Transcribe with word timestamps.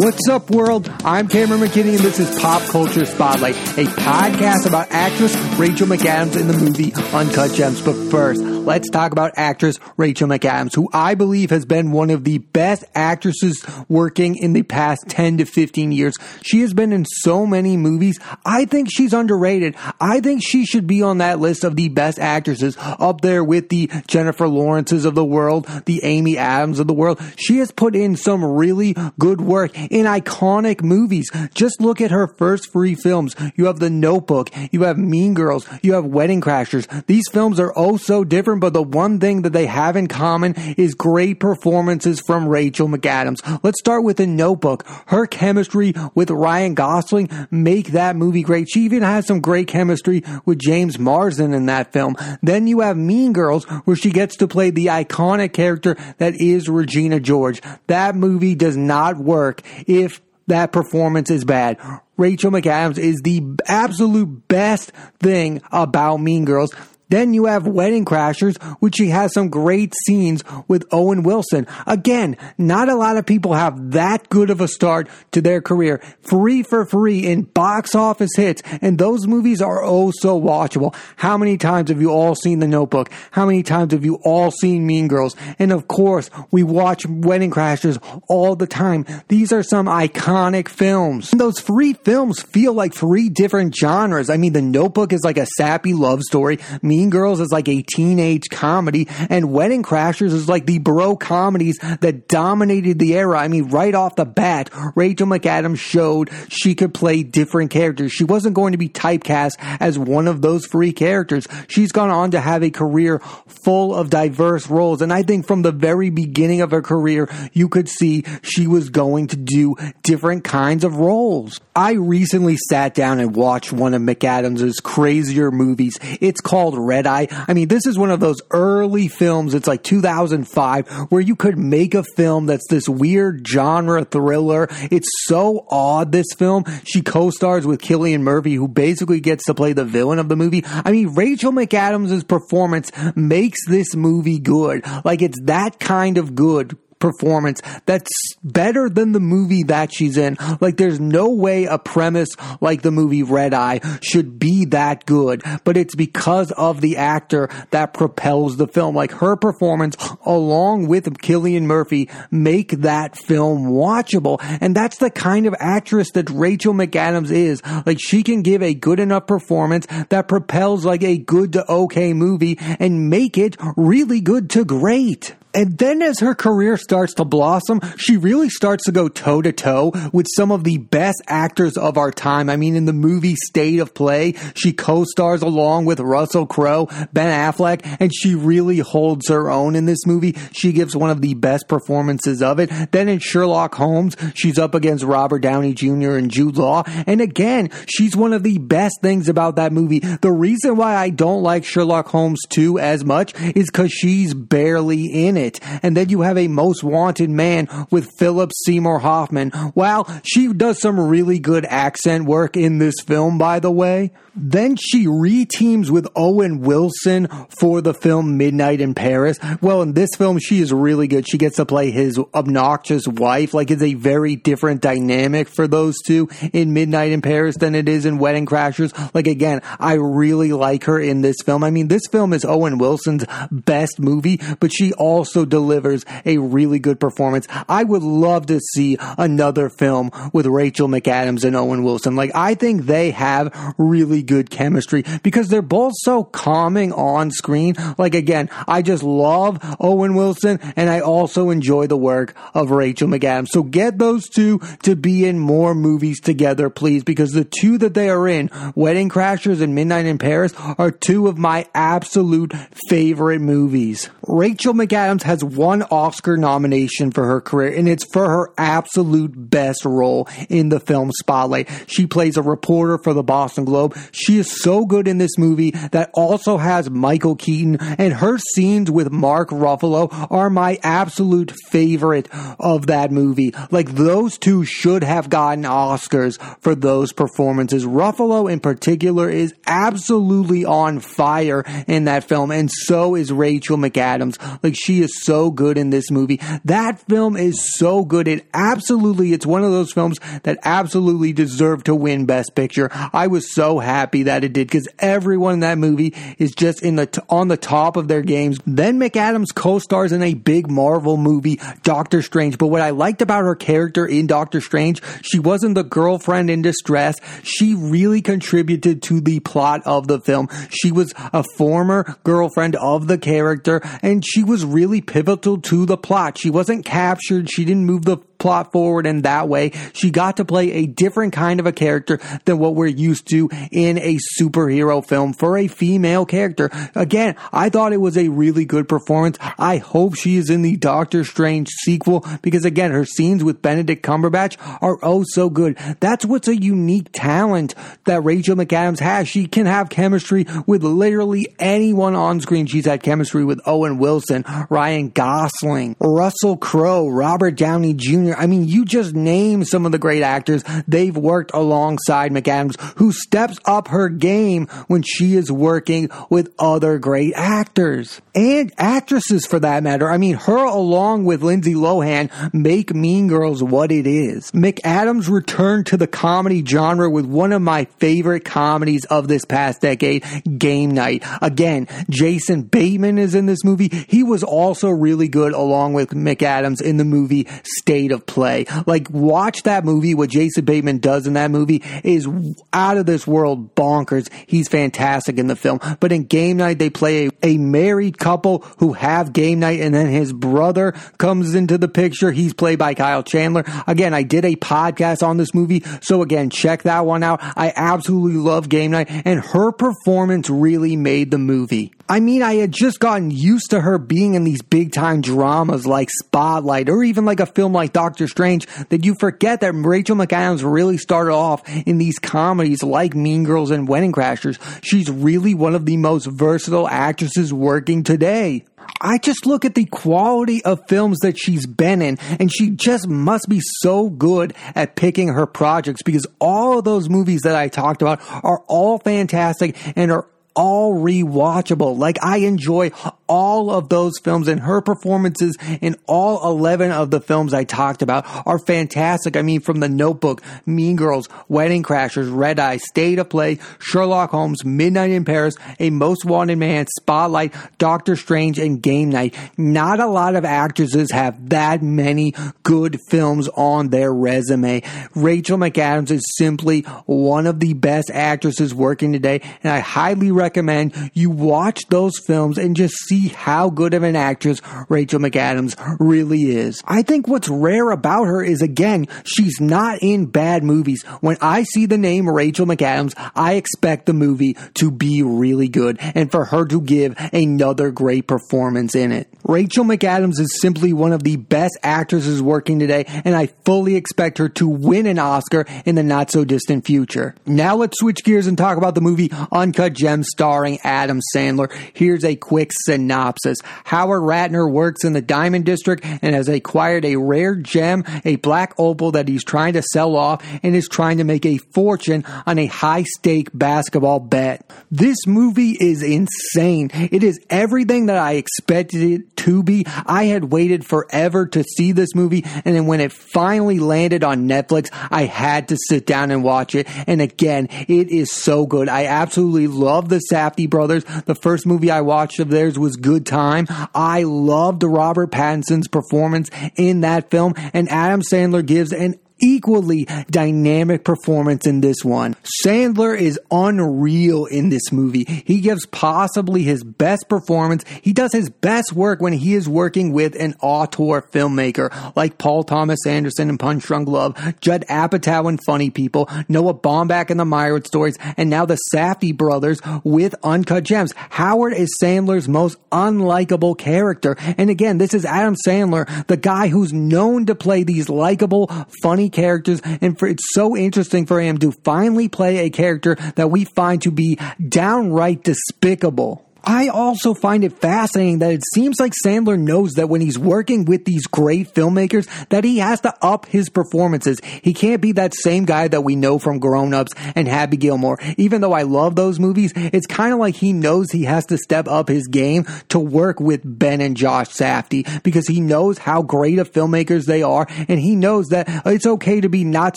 What's 0.00 0.28
up, 0.28 0.48
world? 0.52 0.88
I'm 1.04 1.26
Cameron 1.26 1.58
McKinney, 1.58 1.96
and 1.96 1.98
this 1.98 2.20
is 2.20 2.38
Pop 2.38 2.62
Culture 2.70 3.04
Spotlight, 3.04 3.56
a 3.56 3.84
podcast 3.84 4.64
about 4.64 4.92
actress 4.92 5.36
Rachel 5.58 5.88
McAdams 5.88 6.40
in 6.40 6.46
the 6.46 6.52
movie 6.52 6.94
Uncut 7.12 7.50
Gems. 7.50 7.82
But 7.82 7.96
first, 8.08 8.40
let's 8.68 8.90
talk 8.90 9.12
about 9.12 9.32
actress 9.36 9.80
Rachel 9.96 10.28
McAdams, 10.28 10.74
who 10.74 10.90
I 10.92 11.14
believe 11.14 11.48
has 11.48 11.64
been 11.64 11.90
one 11.90 12.10
of 12.10 12.24
the 12.24 12.36
best 12.36 12.84
actresses 12.94 13.64
working 13.88 14.36
in 14.36 14.52
the 14.52 14.62
past 14.62 15.04
10 15.08 15.38
to 15.38 15.46
15 15.46 15.90
years. 15.90 16.14
She 16.42 16.60
has 16.60 16.74
been 16.74 16.92
in 16.92 17.06
so 17.06 17.46
many 17.46 17.78
movies. 17.78 18.20
I 18.44 18.66
think 18.66 18.90
she's 18.92 19.14
underrated. 19.14 19.74
I 19.98 20.20
think 20.20 20.42
she 20.44 20.66
should 20.66 20.86
be 20.86 21.00
on 21.00 21.18
that 21.18 21.38
list 21.38 21.64
of 21.64 21.76
the 21.76 21.88
best 21.88 22.18
actresses 22.18 22.76
up 22.78 23.22
there 23.22 23.42
with 23.42 23.70
the 23.70 23.90
Jennifer 24.06 24.46
Lawrences 24.46 25.06
of 25.06 25.14
the 25.14 25.24
world, 25.24 25.66
the 25.86 26.04
Amy 26.04 26.36
Adams 26.36 26.78
of 26.78 26.86
the 26.86 26.94
world. 26.94 27.18
She 27.38 27.58
has 27.58 27.72
put 27.72 27.96
in 27.96 28.16
some 28.16 28.44
really 28.44 28.94
good 29.18 29.40
work 29.40 29.74
in 29.78 30.04
iconic 30.04 30.82
movies. 30.82 31.30
Just 31.54 31.80
look 31.80 32.02
at 32.02 32.10
her 32.10 32.26
first 32.26 32.70
three 32.70 32.94
films. 32.94 33.34
You 33.56 33.64
have 33.64 33.78
The 33.78 33.88
Notebook, 33.88 34.50
you 34.70 34.82
have 34.82 34.98
Mean 34.98 35.32
Girls, 35.32 35.66
you 35.82 35.94
have 35.94 36.04
Wedding 36.04 36.42
Crashers. 36.42 37.06
These 37.06 37.28
films 37.32 37.58
are 37.58 37.72
oh 37.74 37.96
so 37.96 38.24
different, 38.24 38.57
but 38.60 38.72
the 38.72 38.82
one 38.82 39.20
thing 39.20 39.42
that 39.42 39.52
they 39.52 39.66
have 39.66 39.96
in 39.96 40.06
common 40.06 40.54
is 40.76 40.94
great 40.94 41.40
performances 41.40 42.20
from 42.20 42.48
Rachel 42.48 42.88
McAdams. 42.88 43.60
Let's 43.62 43.80
start 43.80 44.04
with 44.04 44.16
The 44.16 44.26
Notebook. 44.26 44.84
Her 45.06 45.26
chemistry 45.26 45.94
with 46.14 46.30
Ryan 46.30 46.74
Gosling 46.74 47.30
make 47.50 47.88
that 47.88 48.16
movie 48.16 48.42
great. 48.42 48.68
She 48.70 48.82
even 48.82 49.02
has 49.02 49.26
some 49.26 49.40
great 49.40 49.68
chemistry 49.68 50.22
with 50.44 50.58
James 50.58 50.98
Marsden 50.98 51.54
in 51.54 51.66
that 51.66 51.92
film. 51.92 52.16
Then 52.42 52.66
you 52.66 52.80
have 52.80 52.96
Mean 52.96 53.32
Girls, 53.32 53.64
where 53.64 53.96
she 53.96 54.10
gets 54.10 54.36
to 54.36 54.48
play 54.48 54.70
the 54.70 54.86
iconic 54.86 55.52
character 55.52 55.96
that 56.18 56.40
is 56.40 56.68
Regina 56.68 57.20
George. 57.20 57.60
That 57.86 58.14
movie 58.14 58.54
does 58.54 58.76
not 58.76 59.16
work 59.16 59.62
if 59.86 60.20
that 60.48 60.72
performance 60.72 61.30
is 61.30 61.44
bad. 61.44 61.78
Rachel 62.16 62.50
McAdams 62.50 62.98
is 62.98 63.20
the 63.22 63.42
absolute 63.66 64.48
best 64.48 64.90
thing 65.20 65.62
about 65.70 66.16
Mean 66.16 66.44
Girls. 66.44 66.74
Then 67.08 67.32
you 67.32 67.46
have 67.46 67.66
Wedding 67.66 68.04
Crashers, 68.04 68.62
which 68.80 68.96
she 68.96 69.08
has 69.08 69.32
some 69.32 69.48
great 69.48 69.94
scenes 70.06 70.44
with 70.66 70.84
Owen 70.92 71.22
Wilson. 71.22 71.66
Again, 71.86 72.36
not 72.58 72.88
a 72.88 72.94
lot 72.94 73.16
of 73.16 73.24
people 73.24 73.54
have 73.54 73.92
that 73.92 74.28
good 74.28 74.50
of 74.50 74.60
a 74.60 74.68
start 74.68 75.08
to 75.32 75.40
their 75.40 75.62
career. 75.62 76.02
Free 76.22 76.62
for 76.62 76.84
free 76.84 77.26
in 77.26 77.42
box 77.42 77.94
office 77.94 78.32
hits, 78.36 78.62
and 78.82 78.98
those 78.98 79.26
movies 79.26 79.62
are 79.62 79.82
oh 79.82 80.12
so 80.20 80.38
watchable. 80.40 80.94
How 81.16 81.38
many 81.38 81.56
times 81.56 81.88
have 81.88 82.00
you 82.00 82.10
all 82.10 82.34
seen 82.34 82.58
The 82.58 82.68
Notebook? 82.68 83.10
How 83.30 83.46
many 83.46 83.62
times 83.62 83.92
have 83.92 84.04
you 84.04 84.16
all 84.24 84.50
seen 84.50 84.86
Mean 84.86 85.08
Girls? 85.08 85.34
And 85.58 85.72
of 85.72 85.88
course, 85.88 86.30
we 86.50 86.62
watch 86.62 87.06
Wedding 87.06 87.50
Crashers 87.50 87.98
all 88.28 88.54
the 88.54 88.66
time. 88.66 89.06
These 89.28 89.52
are 89.52 89.62
some 89.62 89.86
iconic 89.86 90.68
films. 90.68 91.32
And 91.32 91.40
those 91.40 91.60
three 91.60 91.94
films 91.94 92.42
feel 92.42 92.74
like 92.74 92.92
three 92.92 93.28
different 93.28 93.74
genres. 93.74 94.28
I 94.28 94.36
mean, 94.36 94.52
The 94.52 94.62
Notebook 94.62 95.12
is 95.12 95.24
like 95.24 95.38
a 95.38 95.46
sappy 95.56 95.94
love 95.94 96.22
story. 96.22 96.58
Mean 96.82 96.97
Girls 97.06 97.40
is 97.40 97.52
like 97.52 97.68
a 97.68 97.82
teenage 97.82 98.50
comedy, 98.50 99.06
and 99.30 99.52
Wedding 99.52 99.82
Crashers 99.82 100.32
is 100.32 100.48
like 100.48 100.66
the 100.66 100.78
bro 100.78 101.16
comedies 101.16 101.78
that 102.00 102.28
dominated 102.28 102.98
the 102.98 103.14
era. 103.14 103.38
I 103.38 103.48
mean, 103.48 103.68
right 103.68 103.94
off 103.94 104.16
the 104.16 104.24
bat, 104.24 104.70
Rachel 104.96 105.26
McAdams 105.26 105.78
showed 105.78 106.30
she 106.48 106.74
could 106.74 106.92
play 106.92 107.22
different 107.22 107.70
characters. 107.70 108.12
She 108.12 108.24
wasn't 108.24 108.54
going 108.54 108.72
to 108.72 108.78
be 108.78 108.88
typecast 108.88 109.52
as 109.80 109.98
one 109.98 110.26
of 110.26 110.42
those 110.42 110.66
three 110.66 110.92
characters. 110.92 111.46
She's 111.68 111.92
gone 111.92 112.10
on 112.10 112.32
to 112.32 112.40
have 112.40 112.62
a 112.62 112.70
career 112.70 113.20
full 113.46 113.94
of 113.94 114.10
diverse 114.10 114.68
roles, 114.68 115.00
and 115.00 115.12
I 115.12 115.22
think 115.22 115.46
from 115.46 115.62
the 115.62 115.72
very 115.72 116.10
beginning 116.10 116.60
of 116.60 116.72
her 116.72 116.82
career, 116.82 117.28
you 117.52 117.68
could 117.68 117.88
see 117.88 118.24
she 118.42 118.66
was 118.66 118.90
going 118.90 119.28
to 119.28 119.36
do 119.36 119.76
different 120.02 120.44
kinds 120.44 120.84
of 120.84 120.96
roles. 120.96 121.60
I 121.76 121.92
recently 121.92 122.56
sat 122.56 122.94
down 122.94 123.20
and 123.20 123.36
watched 123.36 123.72
one 123.72 123.94
of 123.94 124.02
McAdams' 124.02 124.82
crazier 124.82 125.50
movies. 125.50 125.98
It's 126.20 126.40
called 126.40 126.76
Red 126.88 127.06
Eye. 127.06 127.28
I 127.46 127.52
mean, 127.52 127.68
this 127.68 127.86
is 127.86 127.98
one 127.98 128.10
of 128.10 128.20
those 128.20 128.40
early 128.50 129.08
films. 129.08 129.54
It's 129.54 129.68
like 129.68 129.82
2005 129.82 130.88
where 131.10 131.20
you 131.20 131.36
could 131.36 131.58
make 131.58 131.94
a 131.94 132.02
film 132.02 132.46
that's 132.46 132.66
this 132.68 132.88
weird 132.88 133.46
genre 133.46 134.04
thriller. 134.04 134.68
It's 134.90 135.08
so 135.26 135.66
odd, 135.70 136.12
this 136.12 136.32
film. 136.36 136.64
She 136.84 137.02
co-stars 137.02 137.66
with 137.66 137.82
Cillian 137.82 138.22
Murphy, 138.22 138.54
who 138.54 138.66
basically 138.66 139.20
gets 139.20 139.44
to 139.44 139.54
play 139.54 139.72
the 139.72 139.84
villain 139.84 140.18
of 140.18 140.28
the 140.28 140.36
movie. 140.36 140.64
I 140.66 140.90
mean, 140.90 141.14
Rachel 141.14 141.52
McAdams' 141.52 142.26
performance 142.26 142.90
makes 143.14 143.58
this 143.66 143.94
movie 143.94 144.38
good. 144.38 144.84
Like, 145.04 145.22
it's 145.22 145.40
that 145.42 145.78
kind 145.78 146.18
of 146.18 146.34
good 146.34 146.76
performance 146.98 147.60
that's 147.86 148.10
better 148.42 148.88
than 148.88 149.12
the 149.12 149.20
movie 149.20 149.64
that 149.64 149.92
she's 149.92 150.16
in. 150.16 150.36
Like 150.60 150.76
there's 150.76 151.00
no 151.00 151.30
way 151.30 151.64
a 151.64 151.78
premise 151.78 152.30
like 152.60 152.82
the 152.82 152.90
movie 152.90 153.22
Red 153.22 153.54
Eye 153.54 153.80
should 154.02 154.38
be 154.38 154.64
that 154.66 155.06
good, 155.06 155.42
but 155.64 155.76
it's 155.76 155.94
because 155.94 156.52
of 156.52 156.80
the 156.80 156.96
actor 156.96 157.48
that 157.70 157.94
propels 157.94 158.56
the 158.56 158.68
film. 158.68 158.94
Like 158.94 159.12
her 159.12 159.36
performance 159.36 159.96
along 160.24 160.88
with 160.88 161.04
Cillian 161.18 161.62
Murphy 161.62 162.08
make 162.30 162.70
that 162.70 163.16
film 163.16 163.66
watchable. 163.66 164.38
And 164.60 164.74
that's 164.74 164.98
the 164.98 165.10
kind 165.10 165.46
of 165.46 165.54
actress 165.58 166.10
that 166.12 166.30
Rachel 166.30 166.74
McAdams 166.74 167.30
is. 167.30 167.62
Like 167.86 167.98
she 168.00 168.22
can 168.22 168.42
give 168.42 168.62
a 168.62 168.74
good 168.74 169.00
enough 169.00 169.26
performance 169.26 169.86
that 170.08 170.28
propels 170.28 170.84
like 170.84 171.02
a 171.02 171.18
good 171.18 171.52
to 171.54 171.70
okay 171.70 172.12
movie 172.12 172.58
and 172.60 173.08
make 173.10 173.38
it 173.38 173.56
really 173.76 174.20
good 174.20 174.50
to 174.50 174.64
great. 174.64 175.34
And 175.58 175.76
then 175.76 176.02
as 176.02 176.20
her 176.20 176.36
career 176.36 176.76
starts 176.76 177.14
to 177.14 177.24
blossom, 177.24 177.80
she 177.96 178.16
really 178.16 178.48
starts 178.48 178.84
to 178.84 178.92
go 178.92 179.08
toe 179.08 179.42
to 179.42 179.50
toe 179.50 179.90
with 180.12 180.28
some 180.36 180.52
of 180.52 180.62
the 180.62 180.78
best 180.78 181.20
actors 181.26 181.76
of 181.76 181.98
our 181.98 182.12
time. 182.12 182.48
I 182.48 182.54
mean, 182.54 182.76
in 182.76 182.84
the 182.84 182.92
movie 182.92 183.34
State 183.34 183.80
of 183.80 183.92
Play, 183.92 184.34
she 184.54 184.72
co-stars 184.72 185.42
along 185.42 185.86
with 185.86 185.98
Russell 185.98 186.46
Crowe, 186.46 186.86
Ben 187.12 187.52
Affleck, 187.52 187.80
and 187.98 188.14
she 188.14 188.36
really 188.36 188.78
holds 188.78 189.26
her 189.30 189.50
own 189.50 189.74
in 189.74 189.86
this 189.86 190.06
movie. 190.06 190.36
She 190.52 190.72
gives 190.72 190.94
one 190.94 191.10
of 191.10 191.22
the 191.22 191.34
best 191.34 191.66
performances 191.66 192.40
of 192.40 192.60
it. 192.60 192.70
Then 192.92 193.08
in 193.08 193.18
Sherlock 193.18 193.74
Holmes, 193.74 194.16
she's 194.36 194.60
up 194.60 194.76
against 194.76 195.02
Robert 195.02 195.40
Downey 195.40 195.74
Jr. 195.74 196.12
and 196.12 196.30
Jude 196.30 196.56
Law. 196.56 196.84
And 197.04 197.20
again, 197.20 197.70
she's 197.88 198.14
one 198.14 198.32
of 198.32 198.44
the 198.44 198.58
best 198.58 199.00
things 199.02 199.28
about 199.28 199.56
that 199.56 199.72
movie. 199.72 199.98
The 199.98 200.30
reason 200.30 200.76
why 200.76 200.94
I 200.94 201.10
don't 201.10 201.42
like 201.42 201.64
Sherlock 201.64 202.06
Holmes 202.06 202.42
2 202.50 202.78
as 202.78 203.04
much 203.04 203.34
is 203.56 203.66
because 203.66 203.90
she's 203.90 204.34
barely 204.34 205.26
in 205.26 205.36
it. 205.36 205.47
And 205.82 205.96
then 205.96 206.08
you 206.08 206.22
have 206.22 206.36
a 206.36 206.48
most 206.48 206.82
wanted 206.82 207.30
man 207.30 207.68
with 207.90 208.10
Philip 208.18 208.50
Seymour 208.64 208.98
Hoffman. 208.98 209.52
Wow, 209.74 210.06
she 210.24 210.52
does 210.52 210.80
some 210.80 210.98
really 210.98 211.38
good 211.38 211.64
accent 211.64 212.24
work 212.24 212.56
in 212.56 212.78
this 212.78 212.96
film, 213.06 213.38
by 213.38 213.60
the 213.60 213.70
way. 213.70 214.12
Then 214.38 214.76
she 214.76 215.06
reteams 215.06 215.90
with 215.90 216.06
Owen 216.14 216.60
Wilson 216.60 217.28
for 217.58 217.80
the 217.80 217.94
film 217.94 218.36
Midnight 218.36 218.80
in 218.80 218.94
Paris. 218.94 219.38
Well, 219.60 219.82
in 219.82 219.94
this 219.94 220.10
film, 220.16 220.38
she 220.38 220.60
is 220.60 220.72
really 220.72 221.08
good. 221.08 221.28
She 221.28 221.38
gets 221.38 221.56
to 221.56 221.66
play 221.66 221.90
his 221.90 222.18
obnoxious 222.34 223.06
wife. 223.06 223.52
Like, 223.52 223.70
it's 223.70 223.82
a 223.82 223.94
very 223.94 224.36
different 224.36 224.80
dynamic 224.80 225.48
for 225.48 225.66
those 225.66 225.96
two 226.06 226.28
in 226.52 226.72
Midnight 226.72 227.12
in 227.12 227.22
Paris 227.22 227.56
than 227.56 227.74
it 227.74 227.88
is 227.88 228.06
in 228.06 228.18
Wedding 228.18 228.46
Crashers. 228.46 228.94
Like, 229.14 229.26
again, 229.26 229.60
I 229.78 229.94
really 229.94 230.52
like 230.52 230.84
her 230.84 231.00
in 231.00 231.22
this 231.22 231.36
film. 231.44 231.64
I 231.64 231.70
mean, 231.70 231.88
this 231.88 232.06
film 232.10 232.32
is 232.32 232.44
Owen 232.44 232.78
Wilson's 232.78 233.24
best 233.50 233.98
movie, 233.98 234.40
but 234.60 234.72
she 234.72 234.92
also 234.92 235.44
delivers 235.44 236.04
a 236.24 236.38
really 236.38 236.78
good 236.78 237.00
performance. 237.00 237.46
I 237.68 237.84
would 237.84 238.02
love 238.02 238.46
to 238.46 238.60
see 238.60 238.96
another 239.16 239.68
film 239.68 240.10
with 240.32 240.46
Rachel 240.46 240.88
McAdams 240.88 241.44
and 241.44 241.56
Owen 241.56 241.82
Wilson. 241.82 242.16
Like, 242.16 242.30
I 242.34 242.54
think 242.54 242.82
they 242.82 243.10
have 243.10 243.74
really 243.78 244.22
good 244.28 244.50
chemistry 244.50 245.02
because 245.22 245.48
they're 245.48 245.62
both 245.62 245.94
so 245.96 246.22
calming 246.22 246.92
on 246.92 247.32
screen. 247.32 247.74
Like 247.96 248.14
again, 248.14 248.50
I 248.68 248.82
just 248.82 249.02
love 249.02 249.58
Owen 249.80 250.14
Wilson 250.14 250.60
and 250.76 250.88
I 250.88 251.00
also 251.00 251.50
enjoy 251.50 251.88
the 251.88 251.96
work 251.96 252.36
of 252.54 252.70
Rachel 252.70 253.08
McAdams. 253.08 253.48
So 253.48 253.62
get 253.62 253.98
those 253.98 254.28
two 254.28 254.60
to 254.84 254.94
be 254.94 255.24
in 255.24 255.38
more 255.38 255.74
movies 255.74 256.20
together, 256.20 256.70
please, 256.70 257.02
because 257.02 257.32
the 257.32 257.44
two 257.44 257.78
that 257.78 257.94
they 257.94 258.10
are 258.10 258.28
in, 258.28 258.50
Wedding 258.74 259.08
Crashers 259.08 259.60
and 259.60 259.74
Midnight 259.74 260.06
in 260.06 260.18
Paris, 260.18 260.52
are 260.78 260.90
two 260.90 261.26
of 261.26 261.38
my 261.38 261.66
absolute 261.74 262.52
favorite 262.88 263.40
movies. 263.40 264.10
Rachel 264.26 264.74
McAdams 264.74 265.22
has 265.22 265.42
one 265.42 265.82
Oscar 265.84 266.36
nomination 266.36 267.10
for 267.10 267.24
her 267.24 267.40
career 267.40 267.74
and 267.74 267.88
it's 267.88 268.04
for 268.12 268.28
her 268.28 268.52
absolute 268.58 269.32
best 269.34 269.84
role 269.84 270.28
in 270.48 270.68
the 270.68 270.80
film 270.80 271.10
Spotlight. 271.12 271.68
She 271.86 272.06
plays 272.06 272.36
a 272.36 272.42
reporter 272.42 272.98
for 272.98 273.14
the 273.14 273.22
Boston 273.22 273.64
Globe. 273.64 273.96
She 274.18 274.38
is 274.38 274.60
so 274.60 274.84
good 274.84 275.06
in 275.06 275.18
this 275.18 275.38
movie 275.38 275.70
that 275.70 276.10
also 276.12 276.56
has 276.56 276.90
Michael 276.90 277.36
Keaton, 277.36 277.76
and 277.80 278.14
her 278.14 278.36
scenes 278.38 278.90
with 278.90 279.12
Mark 279.12 279.50
Ruffalo 279.50 280.08
are 280.30 280.50
my 280.50 280.78
absolute 280.82 281.52
favorite 281.68 282.28
of 282.58 282.88
that 282.88 283.12
movie. 283.12 283.54
Like, 283.70 283.90
those 283.90 284.36
two 284.36 284.64
should 284.64 285.04
have 285.04 285.30
gotten 285.30 285.62
Oscars 285.62 286.40
for 286.60 286.74
those 286.74 287.12
performances. 287.12 287.86
Ruffalo, 287.86 288.50
in 288.50 288.58
particular, 288.58 289.30
is 289.30 289.54
absolutely 289.68 290.64
on 290.64 290.98
fire 290.98 291.62
in 291.86 292.06
that 292.06 292.24
film, 292.24 292.50
and 292.50 292.70
so 292.70 293.14
is 293.14 293.32
Rachel 293.32 293.76
McAdams. 293.76 294.36
Like, 294.64 294.74
she 294.74 295.00
is 295.00 295.22
so 295.22 295.52
good 295.52 295.78
in 295.78 295.90
this 295.90 296.10
movie. 296.10 296.40
That 296.64 296.98
film 297.08 297.36
is 297.36 297.74
so 297.76 298.04
good. 298.04 298.26
It 298.26 298.46
absolutely, 298.52 299.32
it's 299.32 299.46
one 299.46 299.62
of 299.62 299.70
those 299.70 299.92
films 299.92 300.18
that 300.42 300.58
absolutely 300.64 301.32
deserved 301.32 301.86
to 301.86 301.94
win 301.94 302.26
Best 302.26 302.56
Picture. 302.56 302.90
I 303.12 303.28
was 303.28 303.54
so 303.54 303.78
happy 303.78 303.97
that 304.06 304.44
it 304.44 304.52
did 304.52 304.66
because 304.66 304.88
everyone 304.98 305.54
in 305.54 305.60
that 305.60 305.78
movie 305.78 306.14
is 306.38 306.52
just 306.52 306.82
in 306.82 306.96
the 306.96 307.06
t- 307.06 307.20
on 307.28 307.48
the 307.48 307.56
top 307.56 307.96
of 307.96 308.08
their 308.08 308.22
games. 308.22 308.58
Then 308.66 308.98
McAdams 308.98 309.54
co-stars 309.54 310.12
in 310.12 310.22
a 310.22 310.34
big 310.34 310.70
Marvel 310.70 311.16
movie, 311.16 311.60
Doctor 311.82 312.22
Strange. 312.22 312.58
But 312.58 312.68
what 312.68 312.80
I 312.80 312.90
liked 312.90 313.22
about 313.22 313.44
her 313.44 313.54
character 313.54 314.06
in 314.06 314.26
Doctor 314.26 314.60
Strange, 314.60 315.02
she 315.22 315.38
wasn't 315.38 315.74
the 315.74 315.82
girlfriend 315.82 316.50
in 316.50 316.62
distress. 316.62 317.16
She 317.42 317.74
really 317.74 318.22
contributed 318.22 319.02
to 319.04 319.20
the 319.20 319.40
plot 319.40 319.82
of 319.84 320.06
the 320.06 320.20
film. 320.20 320.48
She 320.70 320.92
was 320.92 321.12
a 321.32 321.44
former 321.56 322.16
girlfriend 322.24 322.76
of 322.76 323.06
the 323.06 323.18
character 323.18 323.80
and 324.02 324.24
she 324.24 324.44
was 324.44 324.64
really 324.64 325.00
pivotal 325.00 325.58
to 325.62 325.86
the 325.86 325.96
plot. 325.96 326.38
She 326.38 326.50
wasn't 326.50 326.84
captured. 326.84 327.50
She 327.50 327.64
didn't 327.64 327.86
move 327.86 328.04
the 328.04 328.18
plot 328.38 328.72
forward 328.72 329.06
in 329.06 329.22
that 329.22 329.48
way. 329.48 329.72
She 329.92 330.10
got 330.10 330.36
to 330.38 330.44
play 330.44 330.72
a 330.72 330.86
different 330.86 331.32
kind 331.32 331.60
of 331.60 331.66
a 331.66 331.72
character 331.72 332.20
than 332.44 332.58
what 332.58 332.74
we're 332.74 332.86
used 332.86 333.28
to 333.28 333.48
in 333.70 333.98
a 333.98 334.18
superhero 334.40 335.04
film 335.04 335.32
for 335.32 335.56
a 335.58 335.68
female 335.68 336.26
character. 336.26 336.70
Again, 336.94 337.36
I 337.52 337.68
thought 337.68 337.92
it 337.92 338.00
was 338.00 338.16
a 338.16 338.28
really 338.28 338.64
good 338.64 338.88
performance. 338.88 339.38
I 339.58 339.78
hope 339.78 340.14
she 340.14 340.36
is 340.36 340.50
in 340.50 340.62
the 340.62 340.76
Doctor 340.76 341.24
Strange 341.24 341.68
sequel 341.68 342.24
because 342.42 342.64
again, 342.64 342.90
her 342.90 343.04
scenes 343.04 343.44
with 343.44 343.62
Benedict 343.62 344.04
Cumberbatch 344.04 344.56
are 344.82 344.98
oh 345.02 345.24
so 345.26 345.50
good. 345.50 345.78
That's 346.00 346.24
what's 346.24 346.48
a 346.48 346.56
unique 346.56 347.08
talent 347.12 347.74
that 348.04 348.22
Rachel 348.22 348.56
McAdams 348.56 349.00
has. 349.00 349.28
She 349.28 349.46
can 349.46 349.66
have 349.66 349.88
chemistry 349.88 350.46
with 350.66 350.82
literally 350.82 351.54
anyone 351.58 352.14
on 352.14 352.40
screen. 352.40 352.66
She's 352.66 352.86
had 352.86 353.02
chemistry 353.02 353.44
with 353.44 353.60
Owen 353.66 353.98
Wilson, 353.98 354.44
Ryan 354.70 355.10
Gosling, 355.10 355.96
Russell 356.00 356.56
Crowe, 356.56 357.08
Robert 357.08 357.56
Downey 357.56 357.94
Jr. 357.94 358.27
I 358.36 358.46
mean, 358.46 358.66
you 358.66 358.84
just 358.84 359.14
name 359.14 359.64
some 359.64 359.86
of 359.86 359.92
the 359.92 359.98
great 359.98 360.22
actors 360.22 360.64
they've 360.86 361.16
worked 361.16 361.52
alongside 361.54 362.32
McAdams 362.32 362.80
who 362.98 363.12
steps 363.12 363.58
up 363.64 363.88
her 363.88 364.08
game 364.08 364.66
when 364.86 365.02
she 365.02 365.34
is 365.34 365.50
working 365.50 366.10
with 366.30 366.52
other 366.58 366.98
great 366.98 367.34
actors 367.36 368.20
and 368.34 368.72
actresses 368.78 369.46
for 369.46 369.58
that 369.60 369.82
matter. 369.82 370.10
I 370.10 370.18
mean, 370.18 370.34
her 370.34 370.64
along 370.64 371.24
with 371.24 371.42
Lindsay 371.42 371.74
Lohan 371.74 372.30
make 372.52 372.94
Mean 372.94 373.28
Girls 373.28 373.62
what 373.62 373.90
it 373.92 374.06
is. 374.06 374.50
McAdams 374.52 375.28
returned 375.28 375.86
to 375.86 375.96
the 375.96 376.06
comedy 376.06 376.64
genre 376.64 377.10
with 377.10 377.26
one 377.26 377.52
of 377.52 377.62
my 377.62 377.84
favorite 377.98 378.44
comedies 378.44 379.04
of 379.06 379.28
this 379.28 379.44
past 379.44 379.80
decade, 379.80 380.24
Game 380.58 380.92
Night. 380.92 381.22
Again, 381.42 381.88
Jason 382.08 382.62
Bateman 382.62 383.18
is 383.18 383.34
in 383.34 383.46
this 383.46 383.64
movie. 383.64 383.88
He 384.08 384.22
was 384.22 384.42
also 384.42 384.88
really 384.88 385.28
good 385.28 385.52
along 385.52 385.94
with 385.94 386.10
McAdams 386.10 386.80
in 386.80 386.96
the 386.96 387.04
movie 387.04 387.46
State 387.64 388.12
of 388.12 388.17
of 388.18 388.26
play. 388.26 388.66
Like, 388.86 389.08
watch 389.10 389.62
that 389.62 389.84
movie. 389.84 390.14
What 390.14 390.30
Jason 390.30 390.64
Bateman 390.64 390.98
does 390.98 391.26
in 391.26 391.34
that 391.34 391.50
movie 391.50 391.82
is 392.04 392.28
out 392.72 392.96
of 392.96 393.06
this 393.06 393.26
world 393.26 393.74
bonkers. 393.74 394.30
He's 394.46 394.68
fantastic 394.68 395.38
in 395.38 395.46
the 395.46 395.56
film. 395.56 395.80
But 396.00 396.12
in 396.12 396.24
game 396.24 396.58
night, 396.58 396.78
they 396.78 396.90
play 396.90 397.26
a, 397.26 397.30
a 397.42 397.58
married 397.58 398.18
couple 398.18 398.60
who 398.78 398.92
have 398.92 399.32
game 399.32 399.60
night 399.60 399.80
and 399.80 399.94
then 399.94 400.06
his 400.06 400.32
brother 400.32 400.92
comes 401.18 401.54
into 401.54 401.78
the 401.78 401.88
picture. 401.88 402.32
He's 402.32 402.54
played 402.54 402.78
by 402.78 402.94
Kyle 402.94 403.22
Chandler. 403.22 403.64
Again, 403.86 404.14
I 404.14 404.22
did 404.22 404.44
a 404.44 404.56
podcast 404.56 405.26
on 405.26 405.36
this 405.36 405.54
movie. 405.54 405.82
So 406.02 406.22
again, 406.22 406.50
check 406.50 406.82
that 406.82 407.06
one 407.06 407.22
out. 407.22 407.40
I 407.42 407.72
absolutely 407.74 408.38
love 408.38 408.68
game 408.68 408.90
night 408.90 409.08
and 409.24 409.40
her 409.40 409.72
performance 409.72 410.50
really 410.50 410.96
made 410.96 411.30
the 411.30 411.38
movie. 411.38 411.92
I 412.10 412.20
mean, 412.20 412.42
I 412.42 412.54
had 412.54 412.72
just 412.72 413.00
gotten 413.00 413.30
used 413.30 413.70
to 413.70 413.80
her 413.82 413.98
being 413.98 414.32
in 414.32 414.44
these 414.44 414.62
big 414.62 414.92
time 414.92 415.20
dramas 415.20 415.86
like 415.86 416.08
Spotlight 416.10 416.88
or 416.88 417.04
even 417.04 417.26
like 417.26 417.40
a 417.40 417.46
film 417.46 417.74
like 417.74 417.92
Doctor 417.92 418.26
Strange 418.26 418.66
that 418.88 419.04
you 419.04 419.14
forget 419.20 419.60
that 419.60 419.74
Rachel 419.74 420.16
McAdams 420.16 420.62
really 420.64 420.96
started 420.96 421.34
off 421.34 421.68
in 421.86 421.98
these 421.98 422.18
comedies 422.18 422.82
like 422.82 423.14
Mean 423.14 423.44
Girls 423.44 423.70
and 423.70 423.86
Wedding 423.86 424.12
Crashers. 424.12 424.58
She's 424.82 425.10
really 425.10 425.54
one 425.54 425.74
of 425.74 425.84
the 425.84 425.98
most 425.98 426.26
versatile 426.26 426.88
actresses 426.88 427.52
working 427.52 428.04
today. 428.04 428.64
I 429.02 429.18
just 429.18 429.44
look 429.44 429.66
at 429.66 429.74
the 429.74 429.84
quality 429.84 430.64
of 430.64 430.88
films 430.88 431.18
that 431.18 431.38
she's 431.38 431.66
been 431.66 432.00
in, 432.00 432.18
and 432.40 432.50
she 432.50 432.70
just 432.70 433.06
must 433.06 433.48
be 433.48 433.60
so 433.80 434.08
good 434.08 434.54
at 434.74 434.96
picking 434.96 435.28
her 435.28 435.46
projects 435.46 436.02
because 436.02 436.26
all 436.40 436.78
of 436.78 436.84
those 436.84 437.08
movies 437.08 437.42
that 437.42 437.54
I 437.54 437.68
talked 437.68 438.00
about 438.00 438.20
are 438.42 438.64
all 438.66 438.98
fantastic 438.98 439.76
and 439.94 440.10
are 440.10 440.26
all 440.58 440.94
rewatchable. 440.94 441.96
Like 441.96 442.18
I 442.22 442.38
enjoy 442.38 442.90
all 443.28 443.70
of 443.70 443.88
those 443.88 444.18
films 444.18 444.48
and 444.48 444.60
her 444.60 444.80
performances 444.80 445.56
in 445.80 445.96
all 446.06 446.50
11 446.50 446.90
of 446.90 447.10
the 447.10 447.20
films 447.20 447.54
I 447.54 447.64
talked 447.64 448.02
about 448.02 448.24
are 448.46 448.58
fantastic. 448.58 449.36
I 449.36 449.42
mean, 449.42 449.60
from 449.60 449.80
The 449.80 449.88
Notebook, 449.88 450.42
Mean 450.66 450.96
Girls, 450.96 451.28
Wedding 451.48 451.82
Crashers, 451.82 452.34
Red 452.34 452.58
Eye, 452.58 452.78
State 452.78 453.18
of 453.18 453.28
Play, 453.28 453.58
Sherlock 453.78 454.30
Holmes, 454.30 454.64
Midnight 454.64 455.10
in 455.10 455.24
Paris, 455.24 455.54
A 455.78 455.90
Most 455.90 456.24
Wanted 456.24 456.56
Man, 456.56 456.86
Spotlight, 456.96 457.54
Doctor 457.78 458.16
Strange, 458.16 458.58
and 458.58 458.82
Game 458.82 459.10
Night. 459.10 459.34
Not 459.56 460.00
a 460.00 460.06
lot 460.06 460.34
of 460.34 460.44
actresses 460.44 461.10
have 461.12 461.50
that 461.50 461.82
many 461.82 462.34
good 462.62 462.98
films 463.08 463.48
on 463.48 463.88
their 463.88 464.12
resume. 464.12 464.82
Rachel 465.14 465.58
McAdams 465.58 466.10
is 466.10 466.24
simply 466.36 466.82
one 467.06 467.46
of 467.46 467.60
the 467.60 467.74
best 467.74 468.10
actresses 468.10 468.74
working 468.74 469.12
today, 469.12 469.40
and 469.62 469.72
I 469.72 469.80
highly 469.80 470.32
recommend 470.32 471.10
you 471.12 471.30
watch 471.30 471.86
those 471.88 472.18
films 472.18 472.58
and 472.58 472.74
just 472.74 472.94
see 473.06 473.17
see 473.18 473.28
how 473.28 473.70
good 473.70 473.94
of 473.94 474.02
an 474.02 474.16
actress 474.16 474.60
Rachel 474.88 475.20
McAdams 475.20 475.74
really 475.98 476.50
is. 476.50 476.82
I 476.86 477.02
think 477.02 477.26
what's 477.28 477.48
rare 477.48 477.90
about 477.90 478.24
her 478.24 478.42
is 478.42 478.62
again, 478.62 479.06
she's 479.24 479.60
not 479.60 479.98
in 480.02 480.26
bad 480.26 480.62
movies. 480.62 481.02
When 481.20 481.36
I 481.40 481.64
see 481.64 481.86
the 481.86 481.98
name 481.98 482.28
Rachel 482.28 482.66
McAdams, 482.66 483.14
I 483.34 483.54
expect 483.54 484.06
the 484.06 484.12
movie 484.12 484.56
to 484.74 484.90
be 484.90 485.22
really 485.22 485.68
good 485.68 485.98
and 486.00 486.30
for 486.30 486.44
her 486.46 486.64
to 486.66 486.80
give 486.80 487.16
another 487.32 487.90
great 487.90 488.26
performance 488.26 488.94
in 488.94 489.12
it. 489.12 489.28
Rachel 489.44 489.84
McAdams 489.84 490.38
is 490.38 490.60
simply 490.60 490.92
one 490.92 491.12
of 491.12 491.22
the 491.22 491.36
best 491.36 491.78
actresses 491.82 492.42
working 492.42 492.78
today, 492.78 493.04
and 493.06 493.34
I 493.34 493.46
fully 493.64 493.96
expect 493.96 494.38
her 494.38 494.48
to 494.50 494.68
win 494.68 495.06
an 495.06 495.18
Oscar 495.18 495.64
in 495.86 495.94
the 495.94 496.02
not 496.02 496.30
so 496.30 496.44
distant 496.44 496.84
future. 496.84 497.34
Now 497.46 497.76
let's 497.76 497.98
switch 497.98 498.24
gears 498.24 498.46
and 498.46 498.58
talk 498.58 498.76
about 498.76 498.94
the 498.94 499.00
movie 499.00 499.32
Uncut 499.50 499.94
Gems 499.94 500.28
starring 500.30 500.78
Adam 500.84 501.20
Sandler. 501.34 501.72
Here's 501.94 502.24
a 502.24 502.36
quick 502.36 502.72
synopsis. 502.72 503.07
Howard 503.10 504.22
Ratner 504.22 504.70
works 504.70 505.04
in 505.04 505.12
the 505.12 505.22
Diamond 505.22 505.64
District 505.64 506.04
and 506.04 506.34
has 506.34 506.48
acquired 506.48 507.04
a 507.04 507.16
rare 507.16 507.54
gem, 507.54 508.04
a 508.24 508.36
black 508.36 508.74
opal 508.78 509.12
that 509.12 509.28
he's 509.28 509.44
trying 509.44 509.74
to 509.74 509.82
sell 509.82 510.16
off 510.16 510.44
and 510.62 510.74
is 510.74 510.88
trying 510.88 511.18
to 511.18 511.24
make 511.24 511.46
a 511.46 511.58
fortune 511.58 512.24
on 512.46 512.58
a 512.58 512.66
high 512.66 513.04
stake 513.04 513.50
basketball 513.52 514.20
bet. 514.20 514.70
This 514.90 515.26
movie 515.26 515.76
is 515.78 516.02
insane. 516.02 516.90
It 516.92 517.22
is 517.22 517.38
everything 517.50 518.06
that 518.06 518.16
I 518.16 518.32
expected 518.32 519.02
it 519.02 519.36
to 519.38 519.62
be. 519.62 519.84
I 520.06 520.24
had 520.24 520.44
waited 520.44 520.84
forever 520.84 521.46
to 521.48 521.62
see 521.62 521.92
this 521.92 522.14
movie, 522.14 522.44
and 522.64 522.74
then 522.74 522.86
when 522.86 523.00
it 523.00 523.12
finally 523.12 523.78
landed 523.78 524.24
on 524.24 524.48
Netflix, 524.48 524.88
I 525.10 525.24
had 525.24 525.68
to 525.68 525.76
sit 525.88 526.06
down 526.06 526.30
and 526.30 526.42
watch 526.42 526.74
it. 526.74 526.86
And 527.06 527.20
again, 527.20 527.68
it 527.70 528.08
is 528.10 528.32
so 528.32 528.66
good. 528.66 528.88
I 528.88 529.06
absolutely 529.06 529.66
love 529.66 530.08
the 530.08 530.20
Safdie 530.30 530.68
brothers. 530.68 531.04
The 531.04 531.34
first 531.34 531.66
movie 531.66 531.90
I 531.90 532.00
watched 532.00 532.40
of 532.40 532.48
theirs 532.48 532.78
was 532.78 532.96
Good 533.00 533.26
Time. 533.26 533.66
I 533.94 534.22
loved 534.24 534.82
Robert 534.82 535.30
Pattinson's 535.30 535.88
performance 535.88 536.50
in 536.76 537.00
that 537.02 537.30
film, 537.30 537.54
and 537.72 537.88
Adam 537.88 538.22
Sandler 538.22 538.64
gives 538.64 538.92
an 538.92 539.16
equally 539.40 540.06
dynamic 540.30 541.04
performance 541.04 541.66
in 541.66 541.80
this 541.80 542.04
one. 542.04 542.36
Sandler 542.64 543.18
is 543.18 543.38
unreal 543.50 544.46
in 544.46 544.68
this 544.68 544.92
movie. 544.92 545.24
He 545.46 545.60
gives 545.60 545.86
possibly 545.86 546.62
his 546.62 546.82
best 546.82 547.28
performance. 547.28 547.84
He 548.02 548.12
does 548.12 548.32
his 548.32 548.50
best 548.50 548.92
work 548.92 549.20
when 549.20 549.32
he 549.32 549.54
is 549.54 549.68
working 549.68 550.12
with 550.12 550.34
an 550.36 550.54
auteur 550.60 551.22
filmmaker 551.22 552.16
like 552.16 552.38
Paul 552.38 552.62
Thomas 552.64 553.06
Anderson 553.06 553.48
in 553.48 553.58
Punch 553.58 553.84
Drunk 553.84 554.08
Love, 554.08 554.36
Judd 554.60 554.84
Apatow 554.88 555.48
in 555.48 555.58
Funny 555.66 555.90
People, 555.90 556.28
Noah 556.48 556.74
Baumbach 556.74 557.30
in 557.30 557.36
the 557.36 557.44
Meyerowitz 557.44 557.86
stories, 557.86 558.18
and 558.36 558.50
now 558.50 558.64
the 558.64 558.78
Safdie 558.94 559.36
brothers 559.36 559.80
with 560.04 560.34
Uncut 560.42 560.84
Gems. 560.84 561.12
Howard 561.30 561.72
is 561.72 561.96
Sandler's 562.02 562.48
most 562.48 562.78
unlikable 562.90 563.76
character. 563.76 564.36
And 564.56 564.70
again, 564.70 564.98
this 564.98 565.14
is 565.14 565.24
Adam 565.24 565.56
Sandler, 565.66 566.26
the 566.26 566.36
guy 566.36 566.68
who's 566.68 566.92
known 566.92 567.46
to 567.46 567.54
play 567.54 567.82
these 567.82 568.08
likable, 568.08 568.68
funny 569.02 569.27
characters, 569.28 569.80
and 569.84 570.18
for, 570.18 570.28
it's 570.28 570.44
so 570.52 570.76
interesting 570.76 571.26
for 571.26 571.40
him 571.40 571.58
to 571.58 571.72
finally 571.72 572.28
play 572.28 572.58
a 572.58 572.70
character 572.70 573.16
that 573.36 573.50
we 573.50 573.64
find 573.64 574.02
to 574.02 574.10
be 574.10 574.38
downright 574.68 575.42
despicable. 575.44 576.47
I 576.64 576.88
also 576.88 577.34
find 577.34 577.64
it 577.64 577.78
fascinating 577.78 578.40
that 578.40 578.52
it 578.52 578.62
seems 578.74 578.98
like 579.00 579.12
Sandler 579.24 579.58
knows 579.58 579.92
that 579.94 580.08
when 580.08 580.20
he's 580.20 580.38
working 580.38 580.84
with 580.84 581.04
these 581.04 581.26
great 581.26 581.72
filmmakers 581.72 582.28
that 582.48 582.64
he 582.64 582.78
has 582.78 583.00
to 583.02 583.14
up 583.22 583.46
his 583.46 583.68
performances. 583.68 584.40
He 584.62 584.74
can't 584.74 585.00
be 585.00 585.12
that 585.12 585.34
same 585.34 585.64
guy 585.64 585.88
that 585.88 586.02
we 586.02 586.16
know 586.16 586.38
from 586.38 586.58
Grown 586.58 586.94
Ups 586.94 587.12
and 587.34 587.48
Happy 587.48 587.76
Gilmore. 587.76 588.18
Even 588.36 588.60
though 588.60 588.72
I 588.72 588.82
love 588.82 589.16
those 589.16 589.38
movies, 589.38 589.72
it's 589.76 590.06
kind 590.06 590.32
of 590.32 590.38
like 590.38 590.56
he 590.56 590.72
knows 590.72 591.10
he 591.10 591.24
has 591.24 591.46
to 591.46 591.58
step 591.58 591.88
up 591.88 592.08
his 592.08 592.26
game 592.28 592.64
to 592.88 592.98
work 592.98 593.40
with 593.40 593.60
Ben 593.64 594.00
and 594.00 594.16
Josh 594.16 594.48
Safdie 594.48 595.22
because 595.22 595.46
he 595.46 595.60
knows 595.60 595.98
how 595.98 596.22
great 596.22 596.58
of 596.58 596.72
filmmakers 596.72 597.26
they 597.26 597.42
are 597.42 597.66
and 597.88 598.00
he 598.00 598.16
knows 598.16 598.48
that 598.48 598.68
it's 598.86 599.06
okay 599.06 599.40
to 599.40 599.48
be 599.48 599.64
not 599.64 599.96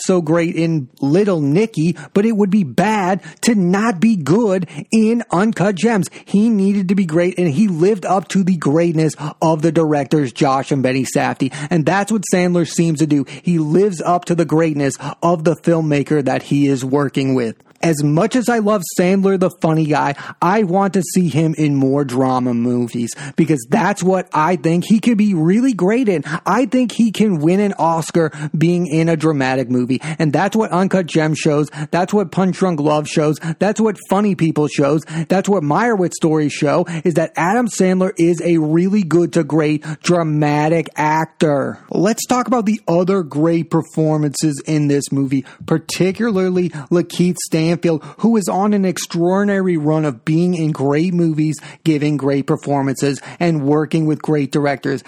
so 0.00 0.20
great 0.20 0.56
in 0.56 0.88
Little 1.00 1.40
Nicky, 1.40 1.96
but 2.14 2.24
it 2.24 2.32
would 2.32 2.50
be 2.50 2.64
bad 2.64 3.22
to 3.42 3.54
not 3.54 4.00
be 4.00 4.16
good 4.16 4.68
in 4.90 5.22
Uncut 5.30 5.74
Gems. 5.74 6.08
He 6.24 6.48
needed 6.52 6.88
to 6.88 6.94
be 6.94 7.04
great 7.04 7.38
and 7.38 7.48
he 7.48 7.68
lived 7.68 8.06
up 8.06 8.28
to 8.28 8.44
the 8.44 8.56
greatness 8.56 9.14
of 9.40 9.62
the 9.62 9.72
directors 9.72 10.32
Josh 10.32 10.70
and 10.72 10.82
Benny 10.82 11.04
Safdie. 11.04 11.54
And 11.70 11.84
that's 11.84 12.12
what 12.12 12.22
Sandler 12.32 12.68
seems 12.68 13.00
to 13.00 13.06
do. 13.06 13.24
He 13.24 13.58
lives 13.58 14.00
up 14.00 14.26
to 14.26 14.34
the 14.34 14.44
greatness 14.44 14.94
of 15.22 15.44
the 15.44 15.56
filmmaker 15.56 16.24
that 16.24 16.42
he 16.42 16.66
is 16.66 16.84
working 16.84 17.34
with 17.34 17.56
as 17.82 18.02
much 18.02 18.36
as 18.36 18.48
I 18.48 18.58
love 18.58 18.82
Sandler, 18.98 19.38
the 19.38 19.50
funny 19.60 19.86
guy, 19.86 20.14
I 20.40 20.62
want 20.62 20.94
to 20.94 21.02
see 21.02 21.28
him 21.28 21.54
in 21.58 21.74
more 21.74 22.04
drama 22.04 22.54
movies 22.54 23.10
because 23.36 23.66
that's 23.68 24.02
what 24.02 24.28
I 24.32 24.56
think 24.56 24.84
he 24.84 25.00
could 25.00 25.18
be 25.18 25.34
really 25.34 25.72
great 25.72 26.08
in. 26.08 26.22
I 26.46 26.66
think 26.66 26.92
he 26.92 27.10
can 27.10 27.40
win 27.40 27.60
an 27.60 27.74
Oscar 27.78 28.30
being 28.56 28.86
in 28.86 29.08
a 29.08 29.16
dramatic 29.16 29.68
movie. 29.68 30.00
And 30.18 30.32
that's 30.32 30.56
what 30.56 30.70
Uncut 30.70 31.06
Gem 31.06 31.34
shows. 31.34 31.68
That's 31.90 32.14
what 32.14 32.30
Punch 32.30 32.56
Drunk 32.56 32.80
Love 32.80 33.08
shows. 33.08 33.38
That's 33.58 33.80
what 33.80 33.98
Funny 34.08 34.34
People 34.34 34.68
shows. 34.68 35.02
That's 35.28 35.48
what 35.48 35.62
Meyerowitz 35.62 36.14
stories 36.14 36.52
show 36.52 36.84
is 37.04 37.14
that 37.14 37.32
Adam 37.36 37.68
Sandler 37.68 38.12
is 38.16 38.40
a 38.42 38.58
really 38.58 39.02
good 39.02 39.32
to 39.32 39.44
great 39.44 39.82
dramatic 40.02 40.88
actor. 40.96 41.78
Let's 41.90 42.26
talk 42.26 42.46
about 42.46 42.66
the 42.66 42.80
other 42.86 43.22
great 43.22 43.70
performances 43.70 44.62
in 44.66 44.88
this 44.88 45.10
movie, 45.10 45.44
particularly 45.66 46.70
Lakeith 46.70 47.36
Stanfield 47.38 47.71
Stanfield, 47.72 48.02
who 48.18 48.36
is 48.36 48.48
on 48.48 48.74
an 48.74 48.84
extraordinary 48.84 49.76
run 49.76 50.04
of 50.04 50.24
being 50.24 50.54
in 50.54 50.72
great 50.72 51.14
movies, 51.14 51.56
giving 51.84 52.16
great 52.16 52.46
performances, 52.46 53.20
and 53.40 53.66
working 53.66 54.04
with 54.06 54.20
great 54.20 54.52
directors. 54.52 55.02